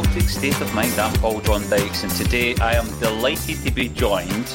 Celtic 0.00 0.30
State 0.30 0.60
of 0.62 0.74
Mind. 0.74 0.98
I'm 0.98 1.12
Paul 1.20 1.42
John 1.42 1.60
Dykes, 1.68 2.04
and 2.04 2.12
today 2.12 2.54
I 2.56 2.72
am 2.74 2.86
delighted 3.00 3.62
to 3.64 3.70
be 3.70 3.90
joined 3.90 4.46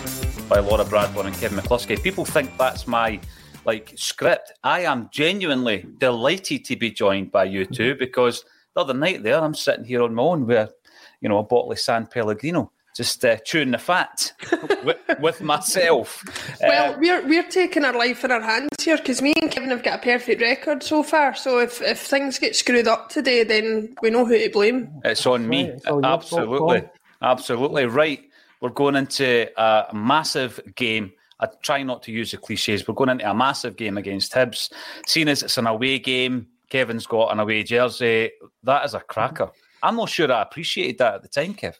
by 0.49 0.57
Laura 0.57 0.83
Bradburn 0.83 1.27
and 1.27 1.35
Kevin 1.35 1.59
McCluskie. 1.59 2.01
People 2.01 2.25
think 2.25 2.57
that's 2.57 2.87
my 2.87 3.19
like 3.63 3.93
script. 3.95 4.53
I 4.63 4.79
am 4.79 5.07
genuinely 5.11 5.85
delighted 5.99 6.65
to 6.65 6.75
be 6.75 6.89
joined 6.89 7.31
by 7.31 7.43
you 7.43 7.67
two 7.67 7.93
because 7.93 8.43
the 8.73 8.81
other 8.81 8.95
night 8.95 9.21
there, 9.21 9.39
I'm 9.39 9.53
sitting 9.53 9.85
here 9.85 10.01
on 10.01 10.15
my 10.15 10.23
own 10.23 10.47
with, 10.47 10.73
you 11.21 11.29
know, 11.29 11.37
a 11.37 11.43
bottle 11.43 11.71
of 11.71 11.79
San 11.79 12.07
Pellegrino, 12.07 12.71
just 12.95 13.23
uh, 13.23 13.37
chewing 13.37 13.69
the 13.69 13.77
fat 13.77 14.31
with, 14.83 14.97
with 15.19 15.41
myself. 15.43 16.23
Well, 16.59 16.95
Uh, 16.95 16.97
we're 16.99 17.27
we're 17.27 17.47
taking 17.47 17.85
our 17.85 17.93
life 17.93 18.25
in 18.25 18.31
our 18.31 18.41
hands 18.41 18.69
here 18.79 18.97
because 18.97 19.21
me 19.21 19.35
Kevin 19.65 19.77
have 19.77 19.83
got 19.83 19.99
a 19.99 20.03
perfect 20.03 20.41
record 20.41 20.83
so 20.83 21.01
far. 21.01 21.33
So 21.33 21.57
if, 21.57 21.81
if 21.81 21.99
things 21.99 22.37
get 22.37 22.55
screwed 22.55 22.87
up 22.87 23.09
today, 23.09 23.43
then 23.43 23.95
we 23.99 24.11
know 24.11 24.23
who 24.23 24.37
to 24.37 24.49
blame. 24.51 25.01
It's 25.03 25.25
on 25.25 25.47
me. 25.47 25.63
it's 25.63 25.87
all 25.87 26.01
your 26.03 26.21
fault, 26.21 26.23
Absolutely. 26.23 26.89
Absolutely. 27.23 27.85
Right. 27.85 28.29
We're 28.61 28.69
going 28.69 28.95
into 28.95 29.49
a 29.59 29.91
massive 29.91 30.59
game. 30.75 31.13
I 31.39 31.47
try 31.63 31.81
not 31.81 32.03
to 32.03 32.11
use 32.11 32.29
the 32.29 32.37
cliches. 32.37 32.87
We're 32.87 32.93
going 32.93 33.09
into 33.09 33.27
a 33.27 33.33
massive 33.33 33.75
game 33.75 33.97
against 33.97 34.33
Hibs. 34.33 34.71
Seeing 35.07 35.29
as 35.29 35.41
it's 35.41 35.57
an 35.57 35.65
away 35.65 35.97
game, 35.97 36.45
Kevin's 36.69 37.07
got 37.07 37.31
an 37.31 37.39
away 37.39 37.63
jersey. 37.63 38.31
That 38.61 38.85
is 38.85 38.93
a 38.93 38.99
cracker. 38.99 39.49
I'm 39.81 39.95
not 39.95 40.09
sure 40.09 40.31
I 40.31 40.43
appreciated 40.43 40.99
that 40.99 41.15
at 41.15 41.21
the 41.23 41.27
time, 41.27 41.55
Kev. 41.55 41.73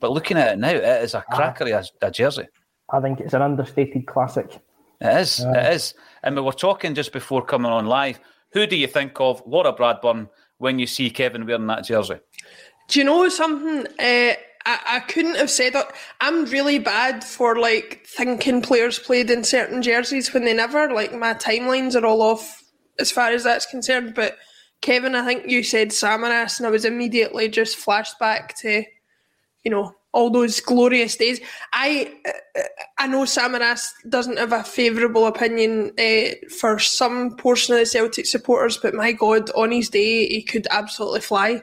But 0.00 0.10
looking 0.10 0.36
at 0.36 0.54
it 0.54 0.58
now, 0.58 0.70
it 0.70 1.02
is 1.04 1.14
a 1.14 1.18
ah. 1.18 1.36
cracker 1.36 1.64
of 1.72 1.88
a, 2.02 2.06
a 2.06 2.10
jersey. 2.10 2.48
I 2.90 3.00
think 3.00 3.20
it's 3.20 3.34
an 3.34 3.42
understated 3.42 4.06
classic. 4.08 4.58
It 5.00 5.16
is. 5.20 5.40
It 5.40 5.72
is. 5.74 5.94
And 6.22 6.36
we 6.36 6.42
were 6.42 6.52
talking 6.52 6.94
just 6.94 7.12
before 7.12 7.44
coming 7.44 7.70
on 7.70 7.86
live. 7.86 8.20
Who 8.52 8.66
do 8.66 8.76
you 8.76 8.86
think 8.86 9.20
of, 9.20 9.42
Laura 9.46 9.72
Bradburn, 9.72 10.28
when 10.58 10.78
you 10.78 10.86
see 10.86 11.10
Kevin 11.10 11.46
wearing 11.46 11.66
that 11.66 11.84
jersey? 11.84 12.16
Do 12.88 12.98
you 12.98 13.04
know 13.04 13.28
something? 13.28 13.86
Uh, 13.98 14.34
I, 14.66 14.80
I 14.86 15.00
couldn't 15.06 15.36
have 15.36 15.50
said 15.50 15.74
it. 15.74 15.86
I'm 16.20 16.44
really 16.46 16.78
bad 16.78 17.22
for 17.22 17.58
like 17.58 18.04
thinking 18.06 18.62
players 18.62 18.98
played 18.98 19.30
in 19.30 19.44
certain 19.44 19.82
jerseys 19.82 20.32
when 20.32 20.44
they 20.44 20.54
never. 20.54 20.92
Like 20.92 21.14
my 21.14 21.34
timelines 21.34 22.00
are 22.00 22.06
all 22.06 22.22
off 22.22 22.62
as 22.98 23.10
far 23.10 23.30
as 23.30 23.44
that's 23.44 23.66
concerned. 23.66 24.14
But 24.14 24.36
Kevin, 24.80 25.14
I 25.14 25.24
think 25.24 25.48
you 25.48 25.62
said 25.62 25.88
Samaras, 25.88 26.58
and 26.58 26.66
I 26.66 26.70
was 26.70 26.84
immediately 26.84 27.48
just 27.48 27.76
flashed 27.76 28.18
back 28.18 28.56
to, 28.58 28.84
you 29.64 29.70
know, 29.70 29.94
all 30.12 30.30
those 30.30 30.60
glorious 30.60 31.16
days. 31.16 31.40
I 31.72 32.12
I 32.98 33.06
know 33.06 33.22
Samaras 33.22 33.90
doesn't 34.08 34.38
have 34.38 34.52
a 34.52 34.64
favourable 34.64 35.26
opinion 35.26 35.92
uh, 35.98 36.34
for 36.58 36.78
some 36.78 37.36
portion 37.36 37.74
of 37.74 37.80
the 37.80 37.86
Celtic 37.86 38.26
supporters, 38.26 38.78
but 38.78 38.94
my 38.94 39.12
God, 39.12 39.50
on 39.50 39.70
his 39.70 39.90
day, 39.90 40.26
he 40.26 40.42
could 40.42 40.66
absolutely 40.70 41.20
fly. 41.20 41.62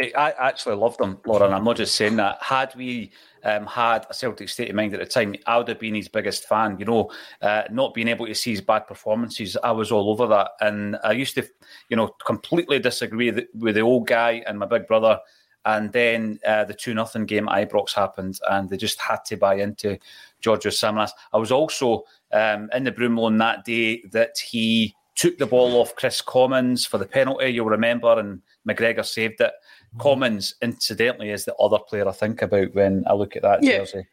I 0.00 0.12
I 0.16 0.48
actually 0.48 0.76
loved 0.76 1.00
him, 1.00 1.18
Laura, 1.26 1.46
and 1.46 1.54
I'm 1.54 1.64
not 1.64 1.76
just 1.76 1.94
saying 1.94 2.16
that. 2.16 2.42
Had 2.42 2.74
we 2.76 3.12
um, 3.44 3.66
had 3.66 4.06
a 4.10 4.14
Celtic 4.14 4.48
state 4.48 4.70
of 4.70 4.76
mind 4.76 4.94
at 4.94 5.00
the 5.00 5.06
time, 5.06 5.34
I 5.46 5.58
would 5.58 5.68
have 5.68 5.78
been 5.78 5.94
his 5.94 6.08
biggest 6.08 6.48
fan. 6.48 6.78
You 6.78 6.86
know, 6.86 7.10
uh, 7.42 7.64
not 7.70 7.94
being 7.94 8.08
able 8.08 8.26
to 8.26 8.34
see 8.34 8.50
his 8.50 8.60
bad 8.60 8.86
performances, 8.86 9.56
I 9.62 9.72
was 9.72 9.92
all 9.92 10.10
over 10.10 10.26
that. 10.28 10.52
And 10.60 10.96
I 11.04 11.12
used 11.12 11.34
to, 11.36 11.46
you 11.88 11.96
know, 11.96 12.08
completely 12.24 12.78
disagree 12.78 13.32
with 13.54 13.74
the 13.74 13.80
old 13.80 14.06
guy 14.06 14.42
and 14.46 14.58
my 14.58 14.66
big 14.66 14.86
brother. 14.86 15.20
And 15.64 15.92
then 15.92 16.40
uh, 16.46 16.64
the 16.64 16.74
2 16.74 16.94
nothing 16.94 17.26
game 17.26 17.48
at 17.48 17.68
Ibrox 17.68 17.92
happened, 17.92 18.40
and 18.50 18.68
they 18.68 18.76
just 18.76 19.00
had 19.00 19.24
to 19.26 19.36
buy 19.36 19.56
into 19.56 19.98
Georgios 20.40 20.80
Samaras. 20.80 21.10
I 21.32 21.38
was 21.38 21.52
also 21.52 22.04
um, 22.32 22.70
in 22.74 22.84
the 22.84 22.92
Broom 22.92 23.16
Broomloan 23.16 23.38
that 23.38 23.64
day 23.64 24.02
that 24.12 24.38
he 24.38 24.94
took 25.16 25.36
the 25.36 25.46
ball 25.46 25.76
off 25.80 25.94
Kris 25.96 26.22
Commons 26.22 26.86
for 26.86 26.96
the 26.96 27.04
penalty, 27.04 27.48
you'll 27.50 27.66
remember, 27.66 28.18
and 28.18 28.40
McGregor 28.66 29.04
saved 29.04 29.40
it. 29.40 29.52
Commons, 29.98 30.54
incidentally, 30.62 31.30
is 31.30 31.44
the 31.44 31.54
other 31.56 31.78
player 31.78 32.08
I 32.08 32.12
think 32.12 32.40
about 32.40 32.74
when 32.74 33.04
I 33.06 33.12
look 33.12 33.36
at 33.36 33.42
that 33.42 33.62
Yeah. 33.62 33.78
jersey. 33.78 34.06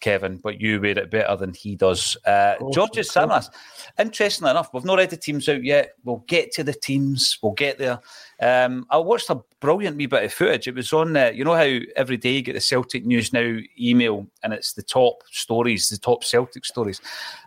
Kevin, 0.00 0.38
but 0.38 0.60
you 0.60 0.80
wear 0.80 0.98
it 0.98 1.10
better 1.10 1.36
than 1.36 1.54
he 1.54 1.76
does. 1.76 2.16
Uh, 2.26 2.56
course, 2.58 2.74
Georgios. 2.74 3.10
Samaras, 3.10 3.50
interestingly 3.98 4.50
enough, 4.50 4.72
we've 4.72 4.84
not 4.84 4.98
read 4.98 5.10
the 5.10 5.16
teams 5.16 5.48
out 5.48 5.62
yet. 5.62 5.92
We'll 6.04 6.24
get 6.26 6.52
to 6.52 6.64
the 6.64 6.72
teams. 6.72 7.38
We'll 7.42 7.52
get 7.52 7.78
there. 7.78 8.00
Um, 8.40 8.86
I 8.90 8.98
watched 8.98 9.30
a 9.30 9.42
brilliant 9.60 9.96
wee 9.96 10.06
bit 10.06 10.24
of 10.24 10.32
footage. 10.32 10.66
It 10.66 10.74
was 10.74 10.92
on, 10.92 11.16
uh, 11.16 11.30
you 11.34 11.44
know 11.44 11.54
how 11.54 11.78
every 11.96 12.16
day 12.16 12.32
you 12.32 12.42
get 12.42 12.54
the 12.54 12.60
Celtic 12.60 13.04
News 13.04 13.32
Now 13.32 13.58
email 13.78 14.26
and 14.42 14.52
it's 14.52 14.72
the 14.72 14.82
top 14.82 15.22
stories, 15.30 15.88
the 15.88 15.98
top 15.98 16.24
Celtic 16.24 16.64
stories. 16.64 17.00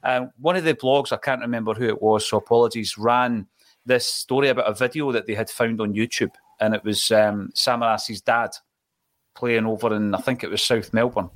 Um, 0.04 0.32
one 0.40 0.56
of 0.56 0.64
the 0.64 0.76
blogs, 0.76 1.12
I 1.12 1.18
can't 1.18 1.42
remember 1.42 1.74
who 1.74 1.88
it 1.88 2.02
was, 2.02 2.28
so 2.28 2.38
apologies, 2.38 2.98
ran 2.98 3.48
this 3.86 4.06
story 4.06 4.50
about 4.50 4.70
a 4.70 4.74
video 4.74 5.12
that 5.12 5.26
they 5.26 5.34
had 5.34 5.50
found 5.50 5.82
on 5.82 5.94
YouTube. 5.94 6.32
And 6.60 6.74
it 6.74 6.84
was 6.84 7.12
um, 7.12 7.50
Samaras's 7.54 8.22
dad 8.22 8.52
playing 9.36 9.66
over 9.66 9.94
in, 9.96 10.14
I 10.14 10.22
think 10.22 10.44
it 10.44 10.50
was 10.50 10.64
South 10.64 10.94
Melbourne. 10.94 11.30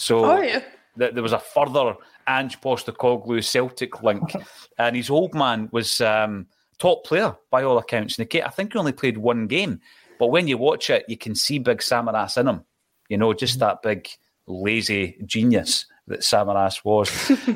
So 0.00 0.24
Oh, 0.24 0.40
yeah. 0.40 0.62
that 0.96 1.14
there 1.14 1.22
was 1.22 1.34
a 1.34 1.38
further 1.38 1.94
Ange 2.26 2.58
Postecoglou 2.60 3.44
Celtic 3.44 4.02
link, 4.02 4.34
and 4.78 4.96
his 4.96 5.10
old 5.10 5.34
man 5.34 5.68
was 5.72 6.00
um, 6.00 6.46
top 6.78 7.04
player 7.04 7.36
by 7.50 7.62
all 7.62 7.76
accounts. 7.76 8.16
The, 8.16 8.42
I 8.42 8.48
think 8.48 8.72
he 8.72 8.78
only 8.78 8.92
played 8.92 9.18
one 9.18 9.46
game, 9.46 9.80
but 10.18 10.28
when 10.28 10.48
you 10.48 10.56
watch 10.56 10.88
it, 10.88 11.04
you 11.06 11.18
can 11.18 11.34
see 11.34 11.58
big 11.58 11.78
Samaras 11.78 12.38
in 12.38 12.48
him. 12.48 12.64
You 13.10 13.18
know, 13.18 13.34
just 13.34 13.58
that 13.58 13.82
big 13.82 14.08
lazy 14.46 15.18
genius 15.26 15.84
that 16.06 16.20
Samaras 16.20 16.82
was. 16.82 17.10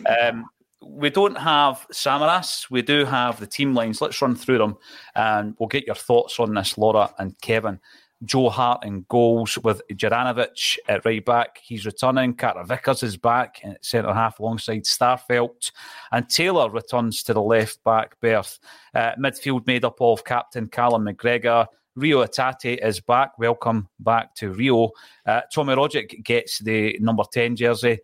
um, 0.23 0.45
we 0.87 1.09
don't 1.09 1.39
have 1.39 1.87
Samaras. 1.93 2.71
We 2.71 2.83
do 2.83 3.07
have 3.07 3.41
the 3.41 3.47
team 3.47 3.73
lines. 3.73 4.03
Let's 4.03 4.21
run 4.21 4.37
through 4.37 4.59
them, 4.59 4.77
and 5.15 5.55
we'll 5.59 5.69
get 5.69 5.87
your 5.87 5.97
thoughts 5.97 6.39
on 6.39 6.53
this, 6.53 6.77
Laura 6.77 7.15
and 7.19 7.41
Kevin. 7.41 7.81
Joe 8.25 8.49
Hart 8.49 8.85
in 8.85 9.05
goals 9.09 9.59
with 9.59 9.83
Juranovic 9.93 10.79
at 10.89 11.05
right 11.05 11.25
back. 11.25 11.59
He's 11.63 11.87
returning. 11.87 12.35
Carter 12.35 12.65
Vickers 12.65 13.03
is 13.03 13.17
back 13.17 13.61
at 13.65 13.85
centre 13.85 14.13
half 14.13 14.39
alongside 14.39 14.85
Starfelt. 14.85 15.73
And 16.13 16.29
Taylor 16.29 16.71
returns 16.71 17.23
to 17.25 17.35
the 17.35 17.43
left 17.43 17.83
back 17.85 18.19
berth. 18.21 18.59
Uh, 18.95 19.13
midfield 19.19 19.67
made 19.67 19.85
up 19.85 20.01
of 20.01 20.25
captain 20.25 20.69
Callum 20.69 21.07
McGregor. 21.07 21.67
Reo 21.97 22.25
Hatate 22.25 22.85
is 22.85 23.01
back. 23.01 23.39
Welcome 23.39 23.89
back 24.01 24.35
to 24.37 24.53
Reo. 24.53 24.91
Uh, 25.27 25.43
Tommy 25.53 25.75
Rogic 25.75 26.25
gets 26.25 26.59
the 26.59 26.99
number 27.01 27.23
10 27.31 27.57
jersey, 27.57 27.99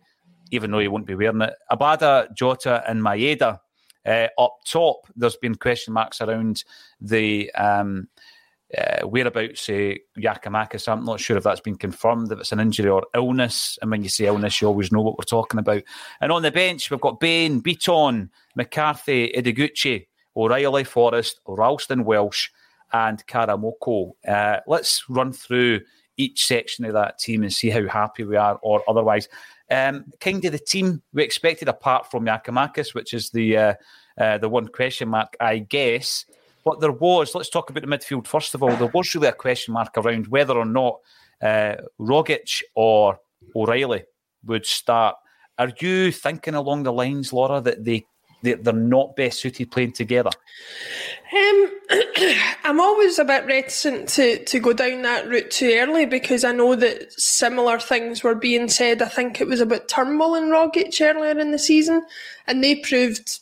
even 0.51 0.71
though 0.71 0.79
he 0.79 0.87
won't 0.87 1.05
be 1.05 1.15
wearing 1.15 1.41
it. 1.41 1.53
Abada, 1.71 2.33
Jota, 2.33 2.83
and 2.87 3.01
Maeda 3.01 3.59
uh, 4.05 4.27
up 4.37 4.57
top. 4.65 5.07
There's 5.15 5.35
been 5.35 5.55
question 5.55 5.93
marks 5.93 6.21
around 6.21 6.63
the. 6.99 7.51
Um, 7.53 8.07
uh, 8.77 9.05
whereabouts 9.07 9.69
uh, 9.69 9.95
Giakoumakis. 10.17 10.87
I'm 10.87 11.05
not 11.05 11.19
sure 11.19 11.37
if 11.37 11.43
that's 11.43 11.61
been 11.61 11.77
confirmed, 11.77 12.31
if 12.31 12.39
it's 12.39 12.51
an 12.51 12.59
injury 12.59 12.89
or 12.89 13.05
illness. 13.13 13.77
And 13.81 13.91
when 13.91 14.03
you 14.03 14.09
say 14.09 14.25
illness, 14.25 14.61
you 14.61 14.67
always 14.67 14.91
know 14.91 15.01
what 15.01 15.17
we're 15.17 15.25
talking 15.25 15.59
about. 15.59 15.83
And 16.21 16.31
on 16.31 16.41
the 16.41 16.51
bench, 16.51 16.89
we've 16.89 17.01
got 17.01 17.19
Bain, 17.19 17.61
Bitton, 17.61 18.29
McCarthy, 18.55 19.33
Ideguchi, 19.35 20.07
O'Riley, 20.35 20.83
Forrest, 20.83 21.41
Ralston, 21.45 22.05
Welsh, 22.05 22.49
and 22.93 23.25
Karamoko. 23.27 24.11
Uh, 24.27 24.59
let's 24.67 25.09
run 25.09 25.33
through 25.33 25.81
each 26.17 26.45
section 26.45 26.85
of 26.85 26.93
that 26.93 27.19
team 27.19 27.41
and 27.41 27.51
see 27.51 27.69
how 27.69 27.87
happy 27.87 28.23
we 28.23 28.35
are 28.35 28.59
or 28.61 28.83
otherwise. 28.87 29.27
Um, 29.69 30.05
kind 30.19 30.43
of 30.43 30.51
the 30.51 30.59
team 30.59 31.01
we 31.13 31.23
expected, 31.23 31.69
apart 31.69 32.11
from 32.11 32.25
Giakoumakis, 32.25 32.93
which 32.93 33.13
is 33.13 33.29
the 33.29 33.57
uh, 33.57 33.73
uh, 34.17 34.37
the 34.37 34.49
one 34.49 34.67
question 34.67 35.09
mark, 35.09 35.35
I 35.39 35.59
guess. 35.59 36.25
But 36.63 36.79
there 36.79 36.91
was, 36.91 37.33
let's 37.33 37.49
talk 37.49 37.69
about 37.69 37.81
the 37.81 37.87
midfield 37.87 38.27
first 38.27 38.53
of 38.53 38.63
all. 38.63 38.75
There 38.75 38.91
was 38.93 39.13
really 39.15 39.27
a 39.27 39.33
question 39.33 39.73
mark 39.73 39.97
around 39.97 40.27
whether 40.27 40.57
or 40.57 40.65
not 40.65 40.99
uh, 41.41 41.75
Rogic 41.99 42.61
or 42.75 43.19
O'Riley 43.55 44.03
would 44.45 44.65
start. 44.65 45.15
Are 45.57 45.71
you 45.79 46.11
thinking 46.11 46.55
along 46.55 46.83
the 46.83 46.93
lines, 46.93 47.33
Laura, 47.33 47.61
that 47.61 47.83
they, 47.83 48.05
they 48.43 48.53
they're 48.53 48.73
not 48.73 49.15
best 49.15 49.39
suited 49.39 49.71
playing 49.71 49.93
together? 49.93 50.31
Um, 51.33 51.71
I'm 52.63 52.79
always 52.79 53.19
a 53.19 53.25
bit 53.25 53.45
reticent 53.45 54.09
to, 54.09 54.43
to 54.45 54.59
go 54.59 54.73
down 54.73 55.01
that 55.03 55.27
route 55.27 55.51
too 55.51 55.73
early 55.75 56.05
because 56.05 56.43
I 56.43 56.51
know 56.51 56.75
that 56.75 57.11
similar 57.19 57.79
things 57.79 58.23
were 58.23 58.35
being 58.35 58.69
said. 58.69 59.01
I 59.01 59.07
think 59.07 59.41
it 59.41 59.47
was 59.47 59.61
about 59.61 59.87
Turnbull 59.87 60.35
and 60.35 60.51
Rogic 60.51 60.99
earlier 61.01 61.37
in 61.39 61.51
the 61.51 61.59
season, 61.59 62.05
and 62.47 62.63
they 62.63 62.75
proved 62.75 63.39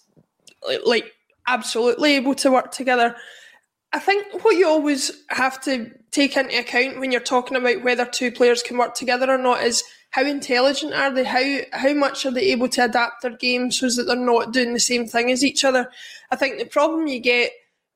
like 0.85 1.13
absolutely 1.49 2.15
able 2.15 2.35
to 2.35 2.51
work 2.51 2.71
together. 2.71 3.15
I 3.91 3.99
think 3.99 4.43
what 4.43 4.55
you 4.55 4.67
always 4.67 5.11
have 5.29 5.59
to 5.63 5.91
take 6.11 6.37
into 6.37 6.59
account 6.59 6.99
when 6.99 7.11
you're 7.11 7.21
talking 7.21 7.57
about 7.57 7.83
whether 7.83 8.05
two 8.05 8.31
players 8.31 8.61
can 8.61 8.77
work 8.77 8.93
together 8.93 9.29
or 9.29 9.37
not 9.37 9.63
is 9.63 9.83
how 10.11 10.23
intelligent 10.23 10.93
are 10.93 11.11
they? 11.11 11.23
How 11.23 11.59
how 11.77 11.93
much 11.93 12.25
are 12.25 12.31
they 12.31 12.51
able 12.51 12.67
to 12.69 12.85
adapt 12.85 13.21
their 13.21 13.35
game 13.35 13.71
so 13.71 13.89
that 13.89 14.03
they're 14.03 14.15
not 14.15 14.53
doing 14.53 14.73
the 14.73 14.79
same 14.79 15.07
thing 15.07 15.31
as 15.31 15.43
each 15.43 15.63
other? 15.63 15.89
I 16.31 16.35
think 16.35 16.57
the 16.57 16.65
problem 16.65 17.07
you 17.07 17.19
get 17.19 17.51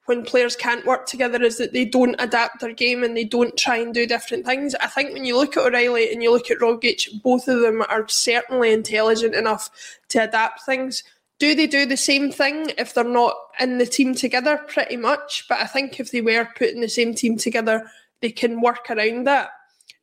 when 0.06 0.24
players 0.24 0.56
can't 0.56 0.86
work 0.86 1.06
together 1.06 1.42
is 1.42 1.58
that 1.58 1.74
they 1.74 1.86
don't 1.86 2.16
adapt 2.20 2.60
their 2.60 2.74
game 2.74 3.04
and 3.04 3.16
they 3.16 3.24
don't 3.24 3.58
try 3.58 3.78
and 3.78 3.94
do 3.94 4.06
different 4.06 4.46
things. 4.46 4.76
I 4.76 4.88
think 4.88 5.14
when 5.14 5.24
you 5.24 5.38
look 5.38 5.56
at 5.56 5.66
O'Riley 5.66 6.12
and 6.12 6.22
you 6.22 6.32
look 6.32 6.52
at 6.52 6.60
Rogic, 6.60 7.22
both 7.22 7.48
of 7.48 7.62
them 7.62 7.82
are 7.88 8.08
certainly 8.08 8.74
intelligent 8.74 9.34
enough 9.34 9.70
to 10.10 10.24
adapt 10.24 10.66
things. 10.66 11.04
Do 11.44 11.54
they 11.56 11.68
do 11.68 11.86
the 11.86 11.98
same 11.98 12.32
thing 12.32 12.72
if 12.78 12.94
they're 12.94 13.04
not 13.04 13.36
in 13.60 13.78
the 13.78 13.86
team 13.86 14.16
together? 14.16 14.62
Pretty 14.66 14.96
much. 14.96 15.44
But 15.50 15.60
I 15.60 15.66
think 15.66 16.00
if 16.00 16.10
they 16.10 16.22
were 16.22 16.48
put 16.56 16.70
in 16.70 16.80
the 16.80 16.88
same 16.88 17.14
team 17.14 17.36
together, 17.36 17.86
they 18.22 18.32
can 18.32 18.62
work 18.62 18.90
around 18.90 19.28
that. 19.28 19.50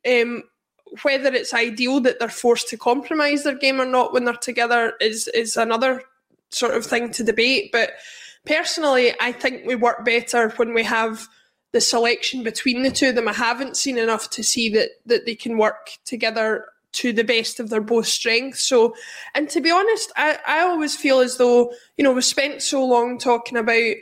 Um, 0.06 0.42
whether 1.00 1.32
it's 1.32 1.54
ideal 1.54 1.98
that 2.00 2.18
they're 2.18 2.28
forced 2.28 2.68
to 2.68 2.76
compromise 2.76 3.42
their 3.42 3.54
game 3.54 3.80
or 3.80 3.86
not 3.86 4.12
when 4.12 4.26
they're 4.26 4.34
together 4.34 4.92
is 5.00 5.28
is 5.28 5.56
another 5.56 6.02
sort 6.50 6.74
of 6.74 6.84
thing 6.84 7.10
to 7.12 7.24
debate. 7.24 7.72
But 7.72 7.92
personally, 8.44 9.14
I 9.18 9.32
think 9.32 9.64
we 9.64 9.76
work 9.76 10.04
better 10.04 10.50
when 10.56 10.74
we 10.74 10.82
have 10.84 11.26
the 11.72 11.80
selection 11.80 12.42
between 12.42 12.82
the 12.82 12.90
two 12.90 13.08
of 13.08 13.14
them. 13.14 13.28
I 13.28 13.32
haven't 13.32 13.78
seen 13.78 13.96
enough 13.96 14.28
to 14.28 14.44
see 14.44 14.68
that 14.74 14.90
that 15.06 15.24
they 15.24 15.36
can 15.36 15.56
work 15.56 15.92
together 16.04 16.66
to 16.92 17.12
the 17.12 17.24
best 17.24 17.60
of 17.60 17.70
their 17.70 17.80
both 17.80 18.06
strengths. 18.06 18.64
So, 18.64 18.94
and 19.34 19.48
to 19.50 19.60
be 19.60 19.70
honest, 19.70 20.12
I, 20.16 20.38
I 20.46 20.60
always 20.60 20.96
feel 20.96 21.20
as 21.20 21.36
though, 21.36 21.72
you 21.96 22.04
know, 22.04 22.12
we've 22.12 22.24
spent 22.24 22.62
so 22.62 22.84
long 22.84 23.18
talking 23.18 23.58
about 23.58 23.94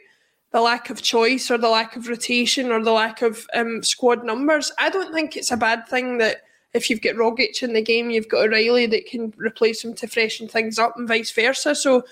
the 0.50 0.60
lack 0.60 0.88
of 0.88 1.02
choice 1.02 1.50
or 1.50 1.58
the 1.58 1.68
lack 1.68 1.96
of 1.96 2.08
rotation 2.08 2.72
or 2.72 2.82
the 2.82 2.92
lack 2.92 3.20
of 3.20 3.46
um, 3.54 3.82
squad 3.82 4.24
numbers. 4.24 4.72
I 4.78 4.88
don't 4.88 5.12
think 5.12 5.36
it's 5.36 5.50
a 5.50 5.56
bad 5.56 5.86
thing 5.86 6.18
that 6.18 6.38
if 6.72 6.88
you've 6.88 7.02
got 7.02 7.16
Rogic 7.16 7.62
in 7.62 7.74
the 7.74 7.82
game, 7.82 8.10
you've 8.10 8.28
got 8.28 8.46
O'Riley 8.46 8.86
that 8.86 9.06
can 9.06 9.34
replace 9.36 9.84
him 9.84 9.94
to 9.94 10.06
freshen 10.06 10.48
things 10.48 10.78
up 10.78 10.94
and 10.96 11.08
vice 11.08 11.30
versa. 11.30 11.74
So 11.74 12.04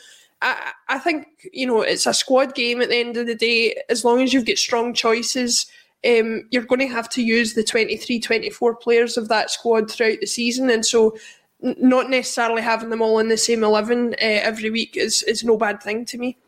I, 0.43 0.73
I 0.89 0.99
think, 0.99 1.29
you 1.53 1.67
know, 1.67 1.81
it's 1.81 2.07
a 2.07 2.13
squad 2.13 2.55
game 2.55 2.83
at 2.83 2.91
the 2.91 2.97
end 2.97 3.17
of 3.17 3.27
the 3.27 3.35
day. 3.35 3.81
As 3.89 4.05
long 4.05 4.21
as 4.21 4.33
you've 4.33 4.47
got 4.47 4.59
strong 4.59 4.93
choices, 4.93 5.67
um, 6.05 6.43
you're 6.51 6.65
going 6.65 6.81
to 6.81 6.89
have 6.89 7.09
to 7.11 7.23
use 7.23 7.55
the 7.55 7.65
23, 7.65 8.21
24 8.21 8.75
players 8.77 9.17
of 9.17 9.29
that 9.29 9.51
squad 9.51 9.91
throughout 9.91 10.21
the 10.21 10.27
season. 10.27 10.71
And 10.71 10.85
so 10.85 11.17
n- 11.63 11.77
not 11.79 12.11
necessarily 12.11 12.63
having 12.63 12.91
them 12.91 13.03
all 13.03 13.19
in 13.19 13.29
the 13.29 13.37
same 13.37 13.65
11 13.65 14.15
uh, 14.15 14.17
every 14.21 14.71
week 14.71 14.97
is, 14.97 15.23
is 15.25 15.45
no 15.45 15.57
bad 15.57 15.83
thing 15.83 16.05
to 16.07 16.19
me. 16.19 16.39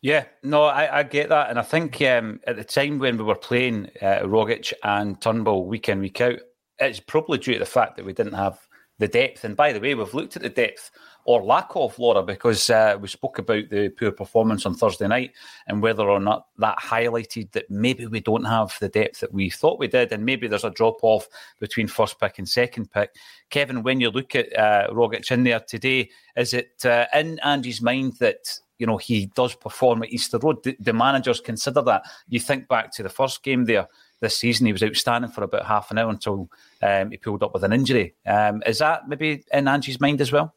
Yeah, 0.00 0.24
no, 0.42 0.64
I, 0.64 1.00
I 1.00 1.02
get 1.02 1.28
that, 1.30 1.50
and 1.50 1.58
I 1.58 1.62
think 1.62 2.00
um, 2.02 2.40
at 2.46 2.54
the 2.54 2.62
time 2.62 3.00
when 3.00 3.16
we 3.16 3.24
were 3.24 3.34
playing 3.34 3.90
uh, 4.00 4.20
Rogic 4.22 4.72
and 4.84 5.20
Turnbull 5.20 5.66
week 5.66 5.88
in 5.88 5.98
week 5.98 6.20
out, 6.20 6.38
it's 6.78 7.00
probably 7.00 7.38
due 7.38 7.54
to 7.54 7.58
the 7.58 7.66
fact 7.66 7.96
that 7.96 8.04
we 8.04 8.12
didn't 8.12 8.34
have 8.34 8.60
the 8.98 9.08
depth. 9.08 9.44
And 9.44 9.56
by 9.56 9.72
the 9.72 9.80
way, 9.80 9.96
we've 9.96 10.14
looked 10.14 10.36
at 10.36 10.42
the 10.42 10.48
depth 10.48 10.92
or 11.28 11.44
lack 11.44 11.68
of 11.74 11.98
Laura 11.98 12.22
because 12.22 12.70
uh, 12.70 12.96
we 12.98 13.06
spoke 13.06 13.38
about 13.38 13.68
the 13.68 13.90
poor 13.90 14.10
performance 14.10 14.64
on 14.64 14.74
Thursday 14.74 15.06
night 15.06 15.32
and 15.66 15.82
whether 15.82 16.08
or 16.08 16.20
not 16.20 16.46
that 16.56 16.78
highlighted 16.78 17.52
that 17.52 17.70
maybe 17.70 18.06
we 18.06 18.18
don't 18.18 18.46
have 18.46 18.74
the 18.80 18.88
depth 18.88 19.20
that 19.20 19.30
we 19.30 19.50
thought 19.50 19.78
we 19.78 19.88
did, 19.88 20.10
and 20.10 20.24
maybe 20.24 20.48
there's 20.48 20.64
a 20.64 20.70
drop 20.70 20.96
off 21.02 21.28
between 21.60 21.86
first 21.86 22.18
pick 22.18 22.38
and 22.38 22.48
second 22.48 22.90
pick. 22.90 23.14
Kevin, 23.50 23.82
when 23.82 24.00
you 24.00 24.08
look 24.08 24.34
at 24.34 24.58
uh, 24.58 24.88
Rogic 24.90 25.30
in 25.30 25.44
there 25.44 25.60
today, 25.60 26.08
is 26.34 26.54
it 26.54 26.82
uh, 26.86 27.04
in 27.12 27.38
Andy's 27.40 27.82
mind 27.82 28.14
that 28.20 28.58
you 28.78 28.86
know 28.86 28.96
he 28.96 29.26
does 29.34 29.54
perform 29.54 30.04
at 30.04 30.08
Easter 30.08 30.38
Road? 30.38 30.64
The, 30.80 30.94
managers 30.94 31.42
consider 31.42 31.82
that? 31.82 32.04
You 32.30 32.40
think 32.40 32.68
back 32.68 32.90
to 32.94 33.02
the 33.02 33.10
first 33.10 33.42
game 33.42 33.66
there 33.66 33.86
this 34.20 34.38
season, 34.38 34.64
he 34.64 34.72
was 34.72 34.82
outstanding 34.82 35.30
for 35.32 35.44
about 35.44 35.66
half 35.66 35.90
an 35.90 35.98
hour 35.98 36.08
until 36.08 36.48
um, 36.80 37.10
he 37.10 37.18
pulled 37.18 37.42
up 37.42 37.52
with 37.52 37.64
an 37.64 37.74
injury. 37.74 38.14
Um, 38.26 38.62
is 38.64 38.78
that 38.78 39.10
maybe 39.10 39.44
in 39.52 39.68
Angie's 39.68 40.00
mind 40.00 40.22
as 40.22 40.32
well? 40.32 40.54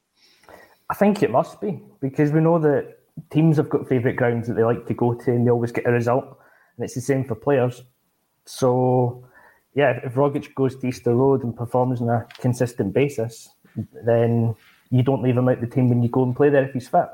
I 0.92 0.94
think 0.94 1.24
it 1.24 1.32
must 1.32 1.62
be 1.62 1.82
because 2.02 2.34
we 2.34 2.42
know 2.42 2.60
that 2.60 2.98
teams 3.30 3.56
have 3.56 3.70
got 3.70 3.88
favourite 3.88 4.18
grounds 4.18 4.50
that 4.50 4.56
they 4.56 4.64
like 4.64 4.86
to 4.88 4.94
go 4.94 5.14
to 5.14 5.32
and 5.32 5.48
they 5.48 5.52
always 5.52 5.72
get 5.72 5.88
a 5.88 5.92
result, 5.92 6.26
and 6.76 6.84
it's 6.84 6.96
the 6.96 7.02
same 7.02 7.24
for 7.24 7.34
players. 7.34 7.84
So 8.46 9.26
yeah, 9.74 10.02
if 10.04 10.16
Rogic 10.16 10.54
goes 10.54 10.76
to 10.76 10.88
Easter 10.88 11.16
Road 11.16 11.46
and 11.46 11.56
performs 11.56 12.02
on 12.02 12.10
a 12.10 12.28
consistent 12.40 12.94
basis, 12.94 13.50
then 14.06 14.54
you 14.90 15.02
don't 15.02 15.24
leave 15.24 15.38
him 15.38 15.48
out 15.48 15.62
the 15.62 15.68
team 15.68 15.88
when 15.88 16.04
you 16.04 16.10
go 16.10 16.24
and 16.24 16.36
play 16.36 16.50
there 16.50 16.66
if 16.66 16.74
he's 16.74 16.90
fit. 16.90 17.08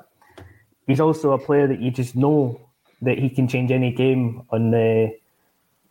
He's 0.87 0.99
also 0.99 1.33
a 1.33 1.37
player 1.37 1.67
that 1.67 1.79
you 1.79 1.91
just 1.91 2.15
know 2.15 2.59
that 3.03 3.19
he 3.19 3.29
can 3.29 3.47
change 3.47 3.69
any 3.71 3.91
game 3.91 4.41
on 4.49 4.71
the 4.71 5.15